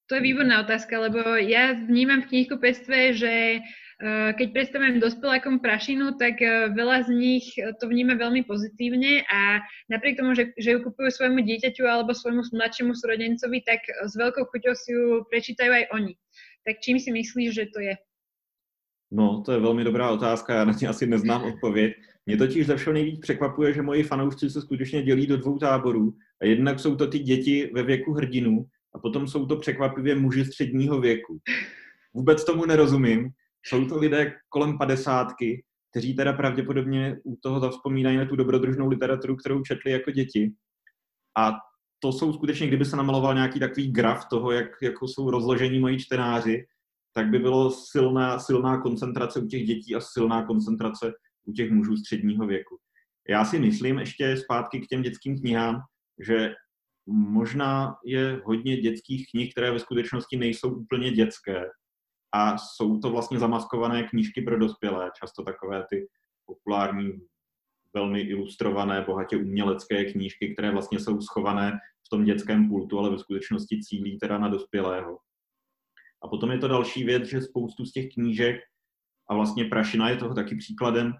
[0.05, 6.13] to je výborná otázka, lebo ja vnímam v knihkupectve, že uh, keď predstavujem dospelákom prašinu,
[6.21, 10.79] tak uh, veľa z nich to vníma veľmi pozitívne a napriek tomu, že, že ju
[10.85, 15.85] kupujú svojmu dieťaťu alebo svojmu mladšiemu súrodencovi, tak s veľkou chuťou si ju prečítajú aj
[15.93, 16.13] oni.
[16.65, 17.93] Tak čím si myslíš, že to je?
[19.11, 21.93] No, to je velmi dobrá otázka, já na ně asi neznám odpověď.
[22.25, 26.13] Mě totiž ze všeho nejvíc překvapuje, že moji fanoušci se skutečně dělí do dvou táborů.
[26.41, 28.65] A jednak jsou to ty děti ve věku hrdinů
[28.95, 31.39] a potom jsou to překvapivě muži středního věku.
[32.13, 33.29] Vůbec tomu nerozumím.
[33.65, 39.35] Jsou to lidé kolem padesátky, kteří teda pravděpodobně u toho zavzpomínají na tu dobrodružnou literaturu,
[39.35, 40.51] kterou četli jako děti.
[41.37, 41.53] A
[41.99, 45.99] to jsou skutečně, kdyby se namaloval nějaký takový graf toho, jak jako jsou rozložení moji
[45.99, 46.65] čtenáři,
[47.13, 51.13] tak by bylo silná, silná koncentrace u těch dětí a silná koncentrace
[51.45, 52.77] u těch mužů středního věku.
[53.29, 55.81] Já si myslím ještě zpátky k těm dětským knihám,
[56.27, 56.53] že
[57.07, 61.65] možná je hodně dětských knih, které ve skutečnosti nejsou úplně dětské
[62.35, 66.07] a jsou to vlastně zamaskované knížky pro dospělé, často takové ty
[66.45, 67.11] populární,
[67.93, 71.71] velmi ilustrované, bohatě umělecké knížky, které vlastně jsou schované
[72.05, 75.17] v tom dětském pultu, ale ve skutečnosti cílí teda na dospělého.
[76.23, 78.55] A potom je to další věc, že spoustu z těch knížek,
[79.29, 81.13] a vlastně Prašina je toho taky příkladem,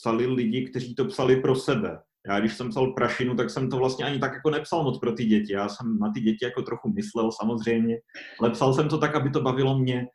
[0.00, 1.98] psali lidi, kteří to psali pro sebe.
[2.26, 5.12] já když jsem psal Prašinu, tak jsem to vlastně ani tak jako nepsal moc pro
[5.12, 5.52] ty děti.
[5.52, 7.96] Já jsem na ty děti jako trochu myslel samozřejmě,
[8.40, 10.06] ale psal jsem to tak, aby to bavilo mě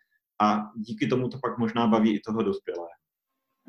[0.42, 3.02] a díky tomu to pak možná baví i toho dospělého.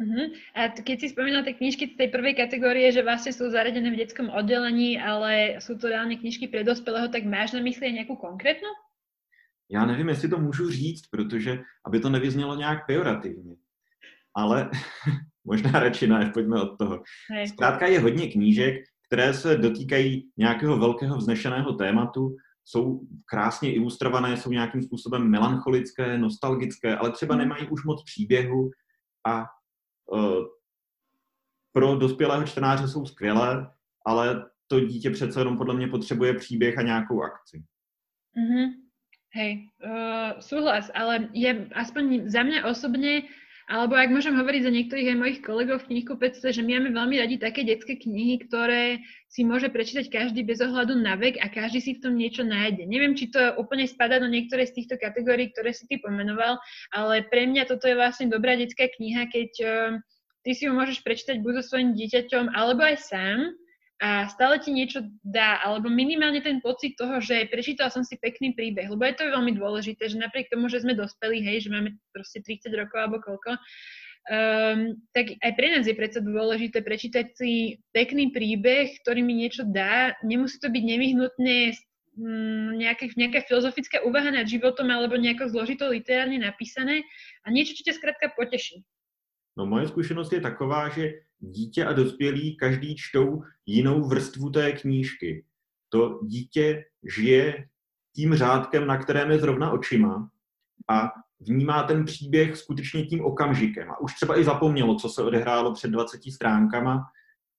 [0.01, 0.33] Uh-huh.
[0.57, 4.01] A keď si spomínal tie knižky z tej prvej kategórie, že vlastne sú zaradené v
[4.01, 8.73] detskom oddelení, ale sú to reálne knižky pre dospělého, tak máš na mysli nejakú konkrétnu?
[9.69, 13.57] Já nevím, jestli to můžu říct, protože aby to nevyznělo nějak pejorativně.
[14.37, 14.71] Ale
[15.45, 17.03] možná radši ne, pojďme od toho.
[17.49, 18.75] Zkrátka je hodně knížek,
[19.07, 26.97] které se dotýkají nějakého velkého vznešeného tématu, jsou krásně ilustrované, jsou nějakým způsobem melancholické, nostalgické,
[26.97, 27.45] ale třeba mhm.
[27.45, 28.71] nemají už moc příběhu
[29.27, 29.45] a
[30.13, 30.45] uh,
[31.73, 33.71] pro dospělého čtenáře jsou skvělé,
[34.07, 37.65] ale to dítě přece jenom podle mě potřebuje příběh a nějakou akci.
[38.37, 38.71] Mm-hmm.
[39.35, 43.23] Hej, uh, súhlas, ale je aspoň za mňa osobne
[43.73, 47.17] alebo ak môžem hovoriť za niektorých aj mojich kolegov v knihkupectve, že my máme veľmi
[47.25, 49.01] radi také detské knihy, ktoré
[49.33, 52.85] si môže prečítať každý bez ohľadu na vek a každý si v tom niečo nájde.
[52.85, 56.61] Neviem, či to úplne spadá do niektoré z týchto kategórií, ktoré si ty pomenoval,
[56.93, 59.97] ale pre mňa toto je vlastne dobrá detská kniha, keď uh,
[60.45, 63.57] ty si ju môžeš prečítať buď so svojím dieťaťom, alebo aj sám
[64.03, 68.51] a stále ti niečo dá, alebo minimálne ten pocit toho, že prečítal som si pekný
[68.51, 71.95] príbeh, lebo je to veľmi dôležité, že napriek tomu, že sme dospelí, hej, že máme
[72.11, 73.55] proste 30 rokov alebo koľko,
[74.27, 79.63] um, tak aj pre nás je predsa dôležité prečítať si pekný príbeh, ktorý mi niečo
[79.71, 80.19] dá.
[80.27, 81.71] Nemusí to byť nevyhnutne
[82.19, 87.07] um, nejaké, nejaká filozofická úvaha nad životom alebo nejako zložito literárne napísané
[87.47, 88.83] a niečo, čo ťa skrátka poteší.
[89.55, 95.45] No moje zkušenost je taková, že dítě a dospělí každý čtou jinou vrstvu té knížky.
[95.89, 96.85] To dítě
[97.15, 97.65] žije
[98.17, 100.29] tím řádkem, na kterém je zrovna očima
[100.91, 101.09] a
[101.41, 103.91] vnímá ten příběh skutečně tím okamžikem.
[103.91, 107.03] A už třeba i zapomnělo, co se odehrálo před 20 stránkama,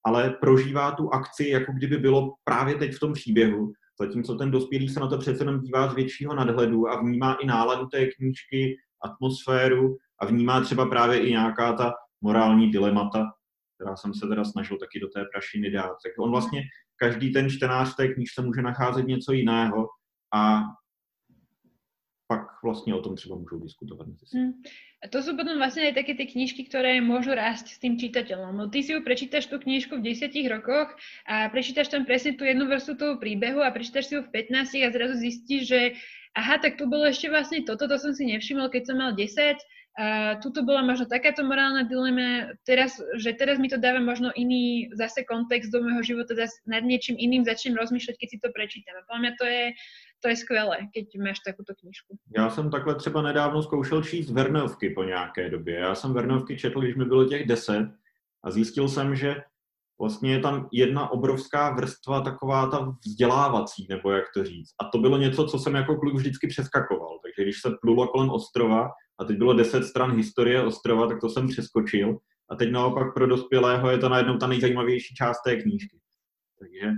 [0.06, 3.74] ale prožívá tu akci, jako kdyby bylo právě teď v tom příběhu.
[4.02, 7.46] Zatímco ten dospělý se na to přece jenom dívá z většího nadhledu a vnímá i
[7.46, 13.26] náladu té knížky, atmosféru a vnímá třeba právě i nějaká ta morální dilemata,
[13.84, 15.96] která jsem se teda snažil taky do té prašiny dát.
[16.04, 16.62] Tak on vlastně,
[16.96, 19.88] každý ten čtenář té knížce může nacházet něco jiného
[20.36, 20.62] a
[22.28, 24.08] pak vlastně o tom třeba můžou diskutovat.
[24.34, 24.54] Hmm.
[25.04, 28.56] A to sú potom vlastne aj také tie knižky, ktoré môžu rásť s tým čitateľom.
[28.56, 30.96] No ty si ju prečítaš tú knižku v 10 rokoch
[31.28, 34.80] a prečítaš tam presne tú jednu vrstu toho príbehu a prečítaš si ju v 15
[34.80, 35.82] a zrazu zistíš, že
[36.40, 39.60] aha, tak tu bolo ešte vlastne toto, to som si nevšimol, keď som mal 10
[40.42, 45.22] tuto bola možno takáto morálna dilema, teraz, že teraz mi to dáva možno iný zase
[45.22, 48.98] kontext do môjho života, zase nad niečím iným začnem rozmýšľať, keď si to prečítam.
[48.98, 49.64] A podľa mňa to je,
[50.22, 52.18] to je skvělé, keď máš takovou knižku.
[52.38, 55.76] Já jsem takhle třeba nedávno zkoušel číst Vernovky po nějaké době.
[55.76, 57.90] Já jsem Vernovky četl, když mi bylo těch deset
[58.44, 59.36] a zjistil jsem, že
[60.00, 64.70] vlastně je tam jedna obrovská vrstva, taková ta vzdělávací, nebo jak to říct.
[64.82, 67.20] A to bylo něco, co jsem jako kluk vždycky přeskakoval.
[67.24, 68.90] Takže když se plulo kolem ostrova
[69.24, 72.18] a teď bylo deset stran historie ostrova, tak to jsem přeskočil.
[72.50, 76.00] A teď naopak pro dospělého je to najednou ta nejzajímavější část té knížky.
[76.60, 76.92] Takže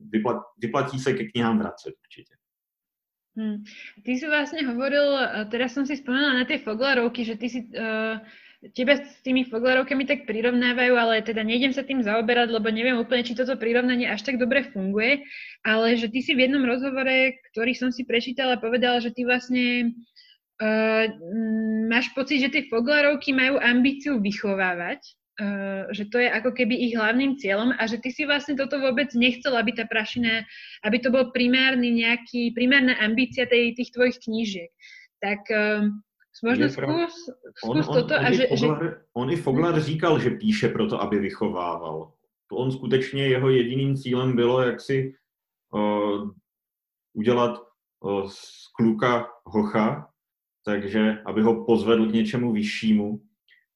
[0.00, 2.34] vyplatí, vyplatí se ke knihám vracet určitě.
[3.36, 3.68] Hmm.
[4.00, 5.12] Ty si vlastne hovoril,
[5.52, 8.16] teraz som si spomenula na tie Foglarovky, že ty si uh,
[8.72, 13.22] teba s tými foglarovkami tak prirovnávajú, ale teda nejdem sa tým zaoberať, lebo neviem úplne,
[13.22, 15.22] či toto prirovnanie až tak dobre funguje,
[15.62, 19.92] ale že ty si v jednom rozhovore, ktorý som si prečítala, povedala, že ty vlastne
[20.62, 21.04] uh,
[21.88, 25.02] máš pocit, že tie foglarovky majú ambíciu vychovávať,
[25.36, 28.80] Uh, že to je ako keby ich hlavným cieľom a že ty si vlastne toto
[28.80, 30.48] vôbec nechcel, aby tá prašina,
[30.80, 34.72] aby to bol primárny nejaký, primárna ambícia tej, tých tvojich knížiek.
[35.20, 35.92] Tak uh,
[36.42, 37.14] Možná zkus,
[37.56, 38.14] zkus on, toto.
[38.16, 38.90] On, a že, Foglar, že...
[39.12, 42.12] on i Foglar říkal, že píše proto, aby vychovával.
[42.46, 45.14] To on skutečně, jeho jediným cílem bylo, jak si
[45.72, 46.30] uh,
[47.12, 47.60] udělat
[48.00, 50.08] uh, z kluka hocha,
[50.66, 53.20] takže aby ho pozvedl k něčemu vyššímu.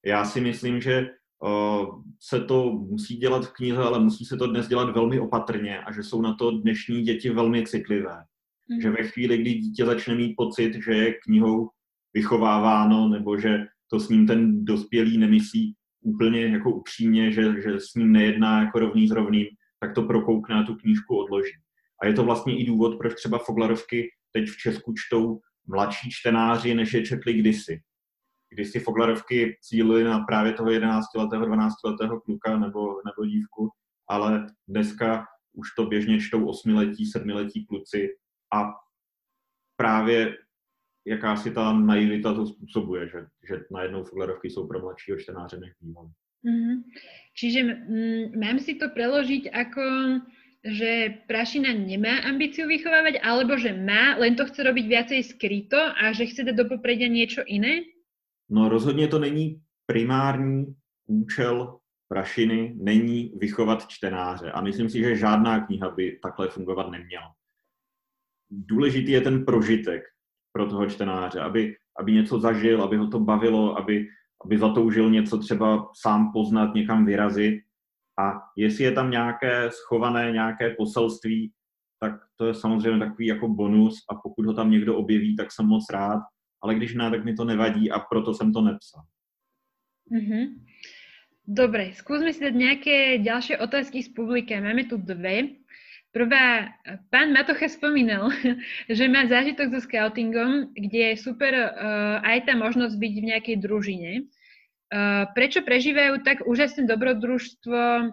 [0.06, 1.10] Já si myslím, že
[1.42, 5.80] uh, se to musí dělat v knize, ale musí se to dnes dělat velmi opatrně
[5.80, 8.24] a že jsou na to dnešní děti velmi citlivé.
[8.68, 8.80] Mm.
[8.80, 11.68] Že ve chvíli, kdy dítě začne mít pocit, že je knihou
[12.14, 13.58] vychováváno, nebo že
[13.90, 18.78] to s ním ten dospělý nemyslí úplně jako upřímně, že, že s ním nejedná jako
[18.78, 19.46] rovný s rovným,
[19.80, 21.52] tak to prokoukne a tu knížku odloží.
[22.02, 25.40] A je to vlastně i důvod, proč třeba Foglarovky teď v Česku čtou
[25.70, 27.80] mladší čtenáři, než je četli kdysi.
[28.54, 33.70] Kdysi Foglarovky cílily na právě toho 11-letého, 12-letého kluka nebo, nebo dívku,
[34.08, 38.08] ale dneska už to běžně čtou osmiletí, sedmiletí kluci
[38.54, 38.72] a
[39.76, 40.36] právě
[41.06, 45.72] jaká si ta naivita to způsobuje, že, že najednou Foglerovky jsou pro mladšího čtenáře než
[45.80, 46.08] bývaly.
[46.44, 46.82] Mm-hmm.
[47.36, 49.84] Čiže mm, mám si to preložiť ako,
[50.64, 56.12] že Prašina nemá ambíciu vychovávať, alebo že má, len to chce robiť viacej skryto a
[56.12, 57.88] že chce dať do popredia niečo iné?
[58.50, 60.74] No rozhodně to není primární
[61.06, 61.76] účel
[62.08, 64.50] Prašiny, není vychovat čtenáře.
[64.52, 67.32] A myslím si, že žádná kniha by takhle fungovat neměla.
[68.50, 70.02] Důležitý je ten prožitek
[70.52, 74.08] pro toho čtenáře, aby, aby něco zažil, aby ho to bavilo, aby,
[74.44, 77.60] aby zatoužil něco třeba sám poznat, někam vyrazit.
[78.20, 81.52] A jestli je tam nějaké schované, nějaké poselství,
[82.00, 85.66] tak to je samozřejmě takový jako bonus a pokud ho tam někdo objeví, tak jsem
[85.66, 86.20] moc rád,
[86.62, 89.02] ale když ne, tak mi to nevadí a proto jsem to nepsal.
[90.10, 90.66] Mm-hmm.
[91.50, 92.96] Dobre, skúsme si dať nejaké
[93.26, 94.62] ďalšie otázky z publika.
[94.62, 95.58] Máme tu dve.
[96.14, 96.74] Prvá,
[97.10, 98.30] pán Matocha spomínal,
[98.90, 103.56] že má zážitok so scoutingom, kde je super uh, aj tá možnosť byť v nejakej
[103.62, 104.12] družine.
[104.90, 108.10] Uh, prečo prežívajú tak úžasné dobrodružstvo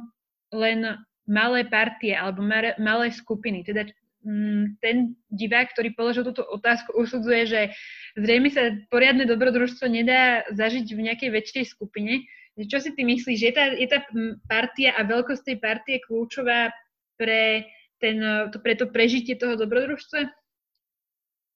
[0.54, 0.80] len
[1.26, 2.46] malé partie alebo
[2.78, 3.66] malé skupiny?
[3.66, 3.90] Teda
[4.22, 7.62] um, ten divák, ktorý položil túto otázku, usudzuje, že
[8.14, 12.30] zrejme sa poriadne dobrodružstvo nedá zažiť v nejakej väčšej skupine.
[12.58, 13.40] Čo si ty myslíš?
[13.42, 14.02] Je tá, je tá
[14.50, 16.74] partia a veľkosť tej partie kľúčová
[17.18, 17.70] pre
[18.02, 20.30] ten, eh, to, pre to prežitie toho dobrodružstva?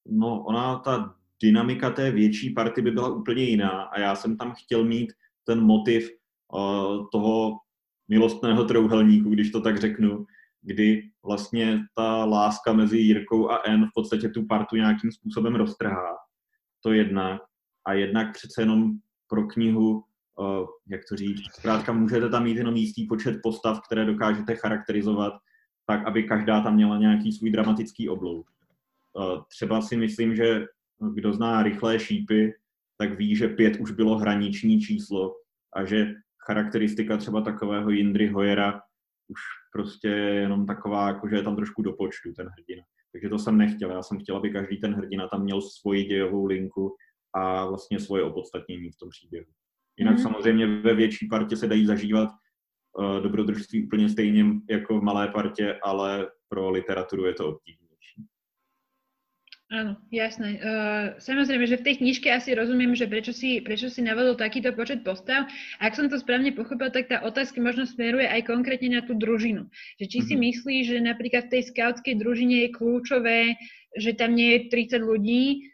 [0.09, 1.13] No, ona, ta
[1.43, 5.13] dynamika té větší party by byla úplně jiná a já jsem tam chtěl mít
[5.43, 6.09] ten motiv
[6.53, 7.57] uh, toho
[8.07, 10.25] milostného trouhelníku, když to tak řeknu,
[10.61, 16.17] kdy vlastně ta láska mezi Jirkou a N v podstatě tu partu nějakým způsobem roztrhá.
[16.83, 17.41] To jednak.
[17.85, 18.91] A jednak přece jenom
[19.27, 20.03] pro knihu,
[20.39, 25.33] uh, jak to říct, zkrátka můžete tam mít jenom jistý počet postav, které dokážete charakterizovat
[25.91, 28.47] tak aby každá tam měla nějaký svůj dramatický oblouk.
[28.49, 30.65] Eh, třeba si myslím, že
[31.09, 32.53] kdo zná rychlé šípy,
[32.97, 35.35] tak ví, že pět už bylo hraniční číslo
[35.75, 36.13] a že
[36.45, 38.81] charakteristika třeba takového Jindry Hojera
[39.27, 39.39] už
[39.73, 42.83] prostě je jenom taková, jako že je tam trošku do počtu ten hrdina.
[43.11, 43.91] Takže to jsem nechtěl.
[43.91, 46.95] Já jsem chtěl, aby každý ten hrdina tam měl svoji dějovou linku
[47.35, 49.47] a vlastně svoje opodstatnění v tom příběhu.
[49.97, 50.23] Jinak mm.
[50.23, 52.29] samozřejmě ve větší partě se dají zažívat
[52.99, 57.90] uh, dobrodružství úplně stejně jako v malé partě, ale pro literaturu je to obtížnější.
[59.71, 60.59] Áno, jasné.
[60.59, 64.75] Uh, samozrejme, že v tej knižke asi rozumiem, že prečo si, prečo si navodol takýto
[64.75, 65.47] počet postav.
[65.79, 69.15] A ak som to správne pochopil, tak tá otázka možno smeruje aj konkrétne na tú
[69.15, 69.71] družinu.
[69.95, 70.27] Že či mm-hmm.
[70.27, 70.43] si mhm.
[70.43, 73.39] myslíš, že napríklad v tej skautskej družine je kľúčové,
[73.95, 75.71] že tam nie je 30 ľudí,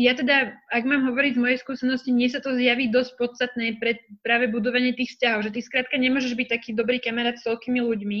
[0.00, 4.00] ja teda, ak mám hovoriť z mojej skúsenosti, mne sa to zjaví dosť podstatné pre
[4.24, 8.20] práve budovanie tých vzťahov, že ty skrátka nemôžeš byť taký dobrý kamarát s toľkými ľuďmi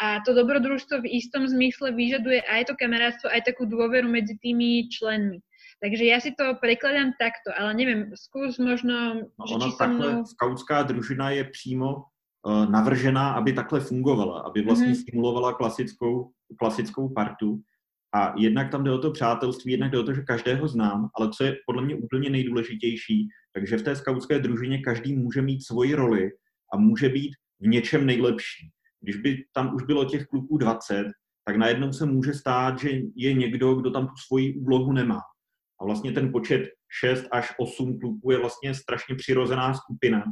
[0.00, 4.88] a to dobrodružstvo v istom zmysle vyžaduje aj to kamarátstvo, aj takú dôveru medzi tými
[4.88, 5.44] členmi.
[5.78, 10.26] Takže ja si to prekladám takto, ale neviem, skús možno, že Ona takhle mnou...
[10.26, 15.04] skautská družina je přímo uh, navržená, aby takhle fungovala, aby vlastně mm-hmm.
[15.10, 17.62] simulovala klasickou, klasickou partu
[18.14, 21.30] a jednak tam jde o to přátelství, jednak jde o to, že každého znám, ale
[21.36, 25.94] co je podle mě úplně nejdůležitější, takže v té skautské družině každý může mít svoji
[25.94, 26.30] roli
[26.74, 27.30] a může být
[27.60, 28.70] v něčem nejlepší.
[29.00, 31.06] Když by tam už bylo těch kluků 20,
[31.44, 35.20] tak najednou se může stát, že je někdo, kdo tam tu svoji úlohu nemá.
[35.80, 36.68] A vlastně ten počet
[37.00, 40.24] 6 až 8 kluků je vlastně strašně přirozená skupina.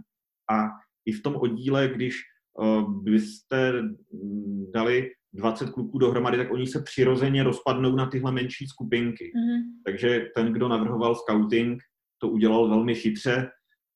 [0.51, 0.65] A
[1.07, 2.17] i v tom oddíle, když
[2.59, 8.67] uh, byste mm, dali 20 kluků dohromady, tak oni se přirozeně rozpadnou na tyhle menší
[8.67, 9.25] skupinky.
[9.25, 9.63] Mm-hmm.
[9.85, 11.83] Takže ten, kdo navrhoval scouting,
[12.19, 13.49] to udělal velmi chytře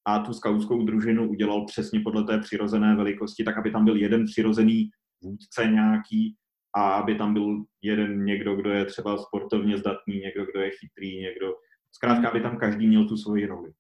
[0.07, 4.25] a tu skautskou družinu udělal přesně podle té přirozené velikosti, tak aby tam byl jeden
[4.25, 4.91] přirozený
[5.23, 6.37] vůdce nějaký
[6.77, 11.21] a aby tam byl jeden někdo, kdo je třeba sportovně zdatný, někdo, kdo je chytrý,
[11.21, 11.55] někdo,
[11.93, 13.71] zkrátka, aby tam každý měl tu svoji roli.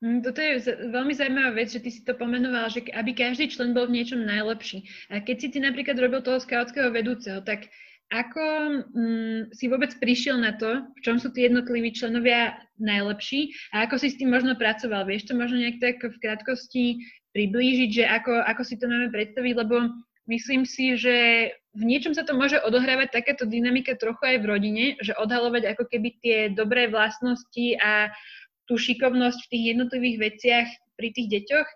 [0.00, 3.76] Mm, toto je veľmi zaujímavá vec, že ty si to pomenoval, že aby každý člen
[3.76, 4.88] bol v niečom najlepší.
[5.12, 7.68] A keď si ty napríklad robil toho skautského vedúceho, tak
[8.10, 8.44] ako
[8.90, 14.02] mm, si vôbec prišiel na to, v čom sú tí jednotliví členovia najlepší a ako
[14.02, 15.06] si s tým možno pracoval?
[15.06, 16.84] Vieš to možno nejak tak v krátkosti
[17.36, 19.94] priblížiť, že ako, ako si to máme predstaviť, lebo
[20.26, 24.84] myslím si, že v niečom sa to môže odohrávať takáto dynamika trochu aj v rodine,
[24.98, 28.10] že odhalovať ako keby tie dobré vlastnosti a
[28.70, 31.68] tú šikovnosť v tých jednotlivých veciach pri tých deťoch,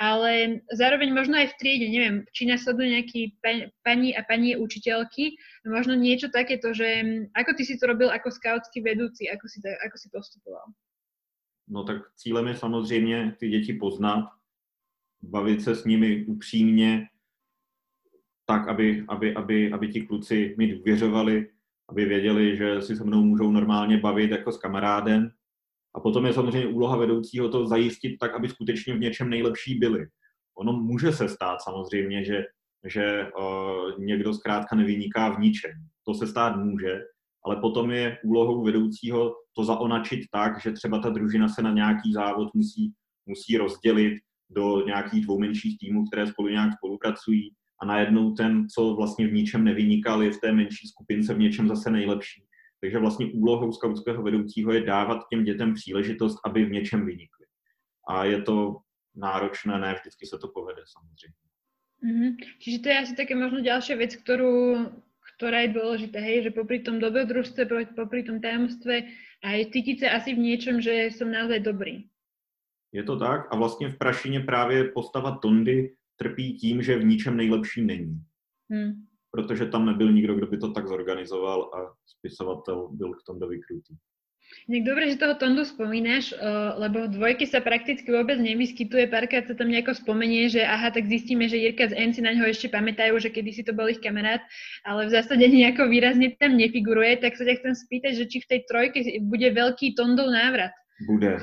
[0.00, 3.20] ale zároveň možno aj v triede, neviem, či nasledujú nejakí
[3.86, 5.38] pani a pani učiteľky,
[5.68, 7.04] možno niečo takéto, že
[7.38, 10.66] ako ty si to robil ako skautský vedúci, ako si, ako si postupoval?
[11.68, 14.28] No tak cílem je samozřejmě ty děti poznat,
[15.22, 17.08] bavit se s nimi upřímně,
[18.46, 21.48] tak, aby, aby, aby, aby ti kluci mi důvěřovali,
[21.88, 25.30] aby věděli, že si se mnou můžou normálně bavit jako s kamarádem
[25.94, 30.06] A potom je samozřejmě úloha vedoucího to zajistit tak, aby skutečně v něčem nejlepší byli.
[30.58, 32.44] Ono může se stát samozřejmě, že,
[32.86, 35.70] že uh, někdo zkrátka nevyniká v ničem.
[36.06, 37.00] To se stát může,
[37.44, 42.12] ale potom je úlohou vedoucího to zaonačit tak, že třeba ta družina se na nějaký
[42.12, 42.92] závod musí,
[43.26, 44.18] musí rozdělit
[44.50, 47.50] do nějakých dvou menších týmů, které spolu nějak spolupracují
[47.82, 51.68] a najednou ten, co vlastně v ničem nevynikal, je v té menší skupince v něčem
[51.68, 52.44] zase nejlepší.
[52.82, 57.46] Takže vlastně úlohou skautského vedoucího je dávat těm dětem příležitost, aby v něčem vynikly.
[58.08, 58.76] A je to
[59.16, 61.42] náročné, ne vždycky se to povede samozřejmě.
[62.02, 62.36] Mm-hmm.
[62.58, 64.90] Čiže to je asi také možno ďalšia vec, ktorú,
[65.22, 69.06] ktorá je dôležitá, hej, že popri tom dobrodružstve, popri tom tajomstve
[69.46, 72.10] aj cítiť sa asi v niečom, že som naozaj dobrý.
[72.92, 77.36] Je to tak a vlastně v Prašině právě postava Tondy trpí tím, že v ničem
[77.36, 78.18] nejlepší není.
[78.70, 79.06] Hmm.
[79.32, 83.96] Protože tam nebyl nikdo, kdo by to tak zorganizoval a spisovatel byl k tomu vykrutý.
[84.68, 86.36] Inak dobre, že toho Tondu spomínaš,
[86.76, 91.08] lebo v dvojke sa prakticky vôbec nevyskytuje, párkrát sa tam nejako spomenie, že aha, tak
[91.08, 94.04] zistíme, že Jirka z Enci na ňo ešte pamätajú, že kedy si to bol ich
[94.04, 94.44] kamarát,
[94.84, 98.48] ale v zásade nejako výrazne tam nefiguruje, tak sa ťa chcem spýtať, že či v
[98.52, 100.76] tej trojke bude veľký Tondov návrat.
[101.08, 101.40] Bude.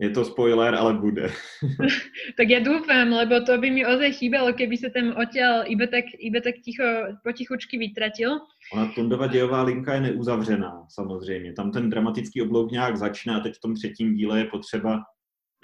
[0.00, 1.28] Je to spoiler, ale bude.
[2.40, 6.08] tak ja dúfam, lebo to by mi ozaj chýbalo, keby sa tam odtiaľ iba tak,
[6.16, 8.40] iba tak ticho, potichučky vytratil.
[8.72, 11.52] Ona Tondova dějová linka je neuzavřená, samozřejmě.
[11.52, 15.02] Tam ten dramatický oblouk nějak začne a teď v tom třetím díle je potřeba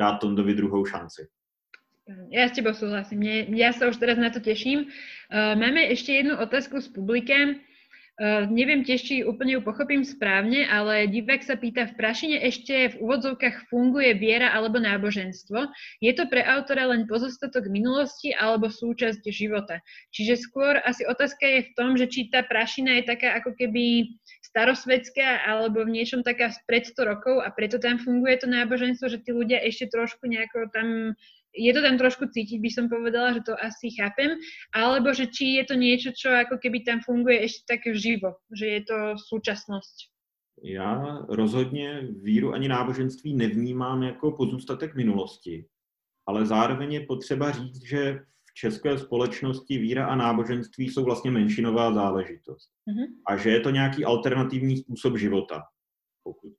[0.01, 1.27] dát Tondovi druhou šanci.
[2.31, 3.27] Ja s tebou súhlasím.
[3.51, 4.87] Ja sa už teraz na to teším.
[5.35, 7.59] Máme ešte jednu otázku z publikem.
[8.17, 12.97] Uh, neviem tiež, či úplne ju pochopím správne, ale divák sa pýta, v prašine ešte
[12.97, 15.69] v úvodzovkách funguje viera alebo náboženstvo.
[16.01, 19.85] Je to pre autora len pozostatok minulosti alebo súčasť života?
[20.17, 24.17] Čiže skôr asi otázka je v tom, že či tá prašina je taká ako keby
[24.49, 29.21] starosvedská alebo v niečom taká pred 100 rokov a preto tam funguje to náboženstvo, že
[29.21, 31.13] tí ľudia ešte trošku nejako tam
[31.57, 34.37] je to tam trošku cítiť, by som povedala, že to asi chápem,
[34.77, 38.67] alebo že či je to niečo, čo ako keby tam funguje ešte tak živo, že
[38.67, 40.13] je to súčasnosť.
[40.63, 45.67] Já rozhodně víru ani náboženství nevnímám jako pozůstatek minulosti,
[46.27, 51.95] ale zároveň je potřeba říct, že v české společnosti víra a náboženství jsou vlastně menšinová
[51.95, 52.71] záležitost.
[52.89, 53.07] Mm-hmm.
[53.29, 55.63] A že je to nějaký alternativní způsob života.
[56.23, 56.53] Pokud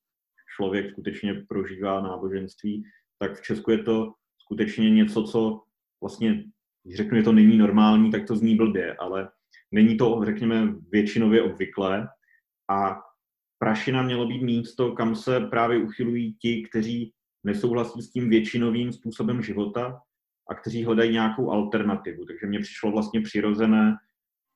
[0.56, 2.84] člověk skutečně prožívá náboženství,
[3.20, 4.14] tak v Česku je to
[4.48, 5.64] skutečně něco, co
[6.02, 6.44] vlastně,
[6.84, 9.30] když řeknu, že to není normální, tak to zní blbě, ale
[9.72, 12.08] není to, řekněme, většinově obvyklé
[12.72, 12.96] a
[13.60, 19.42] Prašina mělo být místo, kam se právě uchylují ti, kteří nesouhlasí s tím většinovým způsobem
[19.42, 20.00] života
[20.50, 22.26] a kteří hledají nějakou alternativu.
[22.26, 23.96] Takže mně přišlo vlastně přirozené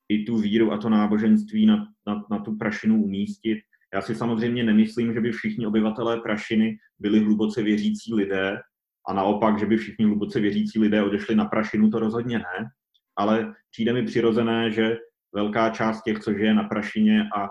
[0.09, 3.59] i tu víru a to náboženství na, na, na tu Prašinu umístit.
[3.93, 8.59] Já si samozřejmě nemyslím, že by všichni obyvatelé Prašiny byli hluboce věřící lidé,
[9.07, 12.69] a naopak, že by všichni hluboce věřící lidé odešli na prašinu, to rozhodně ne,
[13.15, 14.97] ale přijde mi přirozené, že
[15.33, 17.49] velká část těch, co žije na prašině a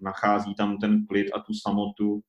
[0.00, 2.20] nachází tam ten klid a tu samotu,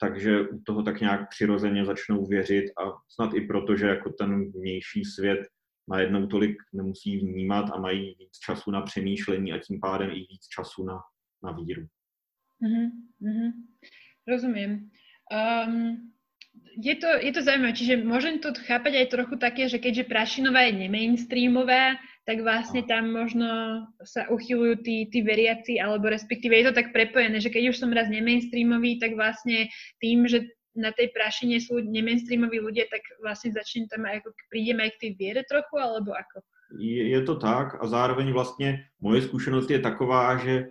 [0.00, 4.52] takže u toho tak nějak přirozeně začnou věřit a snad i proto, že jako ten
[4.52, 5.40] vnější svět
[5.88, 10.46] najednou tolik nemusí vnímat a mají víc času na přemýšlení a tím pádem i víc
[10.56, 11.00] času na,
[11.42, 11.86] na víru.
[12.62, 13.52] Mm-hmm.
[14.28, 14.90] Rozumím.
[15.66, 16.13] Um,
[16.76, 20.66] je to, je to zaujímavé, čiže môžem to chápať aj trochu také, že keďže Prašinová
[20.66, 23.48] je nemainstreamová, tak vlastne tam možno
[24.02, 27.94] sa uchylujú tí, tí veriaci, alebo respektíve je to tak prepojené, že keď už som
[27.94, 29.70] raz nemainstreamový, tak vlastne
[30.02, 34.82] tým, že na tej prašine sú nemainstreamoví ľudia, tak vlastne začne tam aj ako prídeme
[34.82, 36.42] aj k tej viere trochu, alebo ako?
[36.74, 40.66] Je, je to tak a zároveň vlastně moje zkušenost je taková, že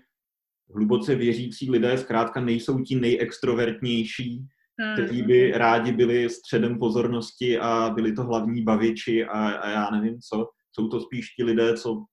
[0.73, 4.47] hluboce věřící lidé zkrátka nejsou ti nejextrovertnější,
[4.93, 10.19] kteří by rádi byli středem pozornosti a byli to hlavní baviči a, a já nevím
[10.19, 10.49] co.
[10.71, 12.05] Jsou to spíš ti lidé, co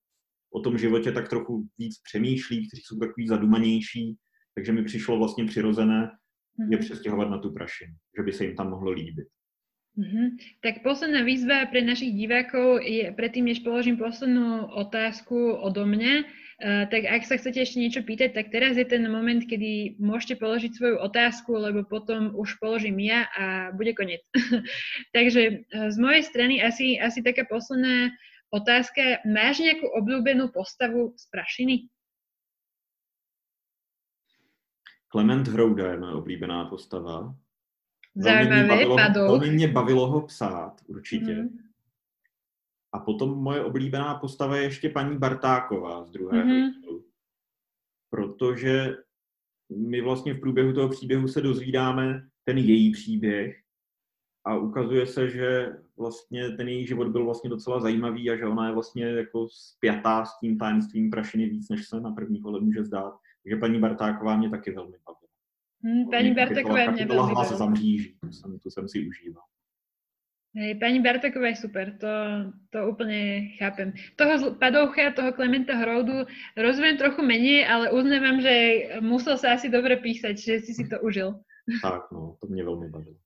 [0.54, 4.16] o tom životě tak trochu víc přemýšlí, kteří jsou takový zadumanější,
[4.54, 6.10] takže mi přišlo vlastně přirozené
[6.70, 6.78] je mhm.
[6.78, 9.28] přestěhovat na tu prašinu, že by se jim tam mohlo líbit.
[9.98, 10.38] Mm-hmm.
[10.62, 16.49] Tak posledná výzva pre našich divákov je, predtým, než položím poslednú otázku odo mňa, Uh,
[16.60, 20.76] tak ak sa chcete ešte niečo pýtať, tak teraz je ten moment, kedy môžete položiť
[20.76, 24.20] svoju otázku, lebo potom už položím ja a bude koniec.
[25.16, 28.12] Takže uh, z mojej strany asi, asi taká posledná
[28.52, 29.24] otázka.
[29.24, 31.76] Máš nejakú obľúbenú postavu z Prašiny?
[35.08, 37.34] Klement Hrouda je moje oblíbená postava.
[38.14, 41.34] Zajímavé, Velmi mě bavilo ho psát, určitě.
[41.34, 41.69] Mm.
[42.92, 47.02] A potom moje oblíbená postava je ještě paní Bartáková z druhého mm-hmm.
[48.10, 48.96] Protože
[49.76, 53.60] my vlastně v průběhu toho příběhu se dozvídáme ten její příběh
[54.44, 58.66] a ukazuje se, že vlastně ten její život byl vlastně docela zajímavý a že ona
[58.66, 62.84] je vlastně jako spjatá s tím tajemstvím prašiny víc, než se na první pohled může
[62.84, 63.14] zdát.
[63.42, 65.30] Takže paní Bartáková mě taky velmi bavila.
[65.84, 67.56] Hmm, paní Bartáková mě velmi bavila.
[67.56, 69.44] za mříží, tu jsem, tu jsem si užíval.
[70.50, 72.10] Hej, pani Bartaková je super, to,
[72.74, 73.94] to úplne chápem.
[74.18, 76.26] Toho Padoucha, toho Klementa Hroudu
[76.58, 78.54] rozumiem trochu menej, ale uznávam, že
[78.98, 81.38] musel sa asi dobre písať, že si si to užil.
[81.82, 83.16] Tak, no, to mě velmi bavilo.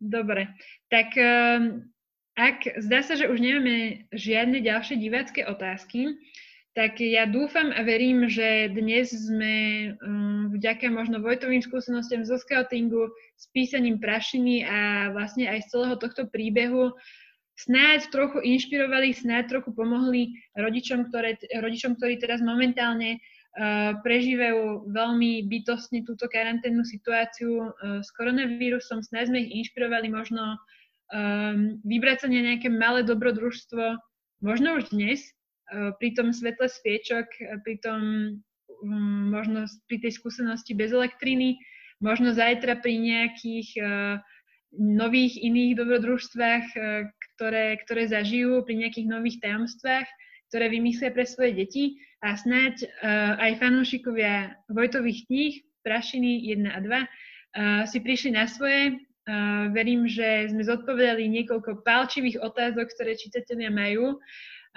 [0.00, 0.46] Dobre,
[0.88, 1.84] tak um,
[2.38, 6.16] ak zdá sa, že už nemáme žiadne ďalšie divácké otázky,
[6.78, 9.54] tak ja dúfam a verím, že dnes sme
[9.98, 15.98] um, vďaka možno Vojtovým skúsenostiam zo scoutingu, s písaním prašiny a vlastne aj z celého
[15.98, 16.94] tohto príbehu
[17.58, 25.50] snáď trochu inšpirovali, snáď trochu pomohli rodičom, ktoré, rodičom ktorí teraz momentálne uh, prežívajú veľmi
[25.50, 29.02] bytostne túto karanténnu situáciu uh, s koronavírusom.
[29.02, 30.54] Snáď sme ich inšpirovali možno
[31.10, 33.98] um, vybrať sa na nejaké malé dobrodružstvo,
[34.46, 35.34] možno už dnes,
[36.00, 38.00] pri tom svetle sviečok, eh, pri tom
[38.82, 41.58] um, možno pri tej skúsenosti bez elektriny,
[42.00, 44.16] možno zajtra pri nejakých uh,
[44.76, 46.76] nových iných dobrodružstvách,
[47.34, 50.04] ktoré, ktoré zažijú, pri nejakých nových tajomstvách,
[50.52, 52.84] ktoré vymyslia pre svoje deti a snáď
[53.40, 55.54] aj fanúšikovia Vojtových kníh,
[55.88, 57.06] Prašiny 1 a 2, uh,
[57.88, 59.00] si prišli na svoje.
[59.72, 64.20] Verím, že sme zodpovedali niekoľko pálčivých otázok, ktoré čitatelia majú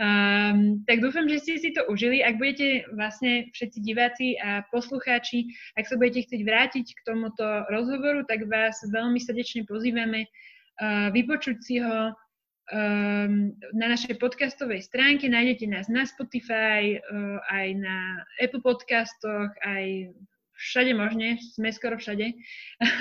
[0.01, 2.25] Um, tak dúfam, že ste si to užili.
[2.25, 5.45] Ak budete vlastne všetci diváci a poslucháči,
[5.77, 11.57] ak sa budete chcieť vrátiť k tomuto rozhovoru, tak vás veľmi srdečne pozývame uh, vypočuť
[11.61, 15.29] si ho um, na našej podcastovej stránke.
[15.29, 20.09] Nájdete nás na Spotify, uh, aj na Apple podcastoch, aj
[20.57, 22.33] všade možne, sme skoro všade.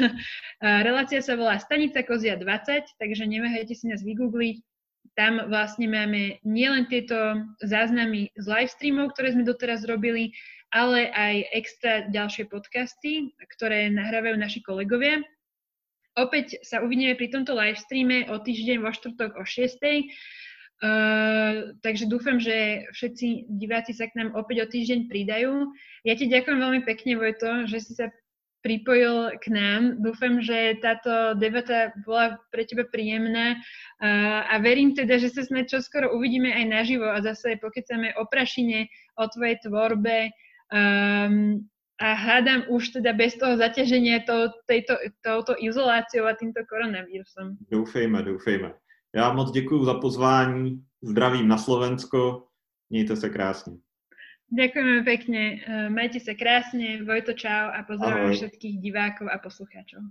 [0.89, 2.45] Relácia sa volá Stanica Kozia 20,
[3.01, 4.65] takže neváhajte si nás vygoogliť
[5.19, 10.33] tam vlastne máme nielen tieto záznamy z live streamov, ktoré sme doteraz robili,
[10.71, 15.19] ale aj extra ďalšie podcasty, ktoré nahrávajú naši kolegovia.
[16.19, 19.79] Opäť sa uvidíme pri tomto live streame o týždeň vo štvrtok o 6.
[20.81, 25.69] Uh, takže dúfam, že všetci diváci sa k nám opäť o týždeň pridajú.
[26.09, 28.09] Ja ti ďakujem veľmi pekne, Vojto, že si sa
[28.61, 30.01] pripojil k nám.
[30.05, 33.57] Dúfam, že táto debata bola pre teba príjemná
[34.47, 38.89] a verím teda, že sa snad čoskoro uvidíme aj naživo a zase pokecáme o prašine,
[39.17, 40.33] o tvojej tvorbe
[40.73, 41.65] um,
[42.01, 47.61] a hádam už teda bez toho zaťaženia to, tejto, touto izoláciou a týmto koronavírusom.
[47.69, 48.73] Doufejme, doufejme.
[49.15, 52.47] Já moc děkuji za pozvání, zdravím na Slovensko,
[52.91, 53.77] mějte se krásně.
[54.51, 60.03] Ďakujeme pekne, eh, majte sa krásne, Vojto čau a pozdravujem všetkých divákov a poslucháčov.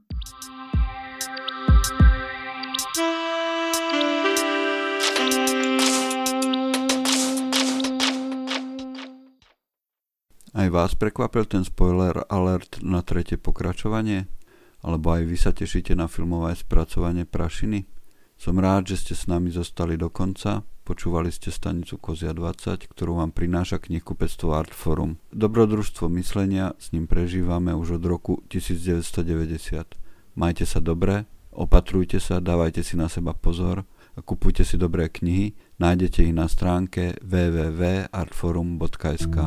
[10.56, 14.32] Aj vás prekvapil ten spoiler alert na tretie pokračovanie?
[14.80, 17.92] Alebo aj vy sa tešíte na filmové spracovanie Prašiny?
[18.40, 20.64] Som rád, že ste s nami zostali do konca.
[20.90, 25.22] Počúvali ste stanicu Kozia 20, ktorú vám prináša knihkupectvo Artforum.
[25.30, 29.86] Dobrodružstvo myslenia s ním prežívame už od roku 1990.
[30.34, 33.86] Majte sa dobre, opatrujte sa, dávajte si na seba pozor
[34.18, 35.54] a kupujte si dobré knihy.
[35.78, 39.38] Nájdete ich na stránke www.artforum.sk.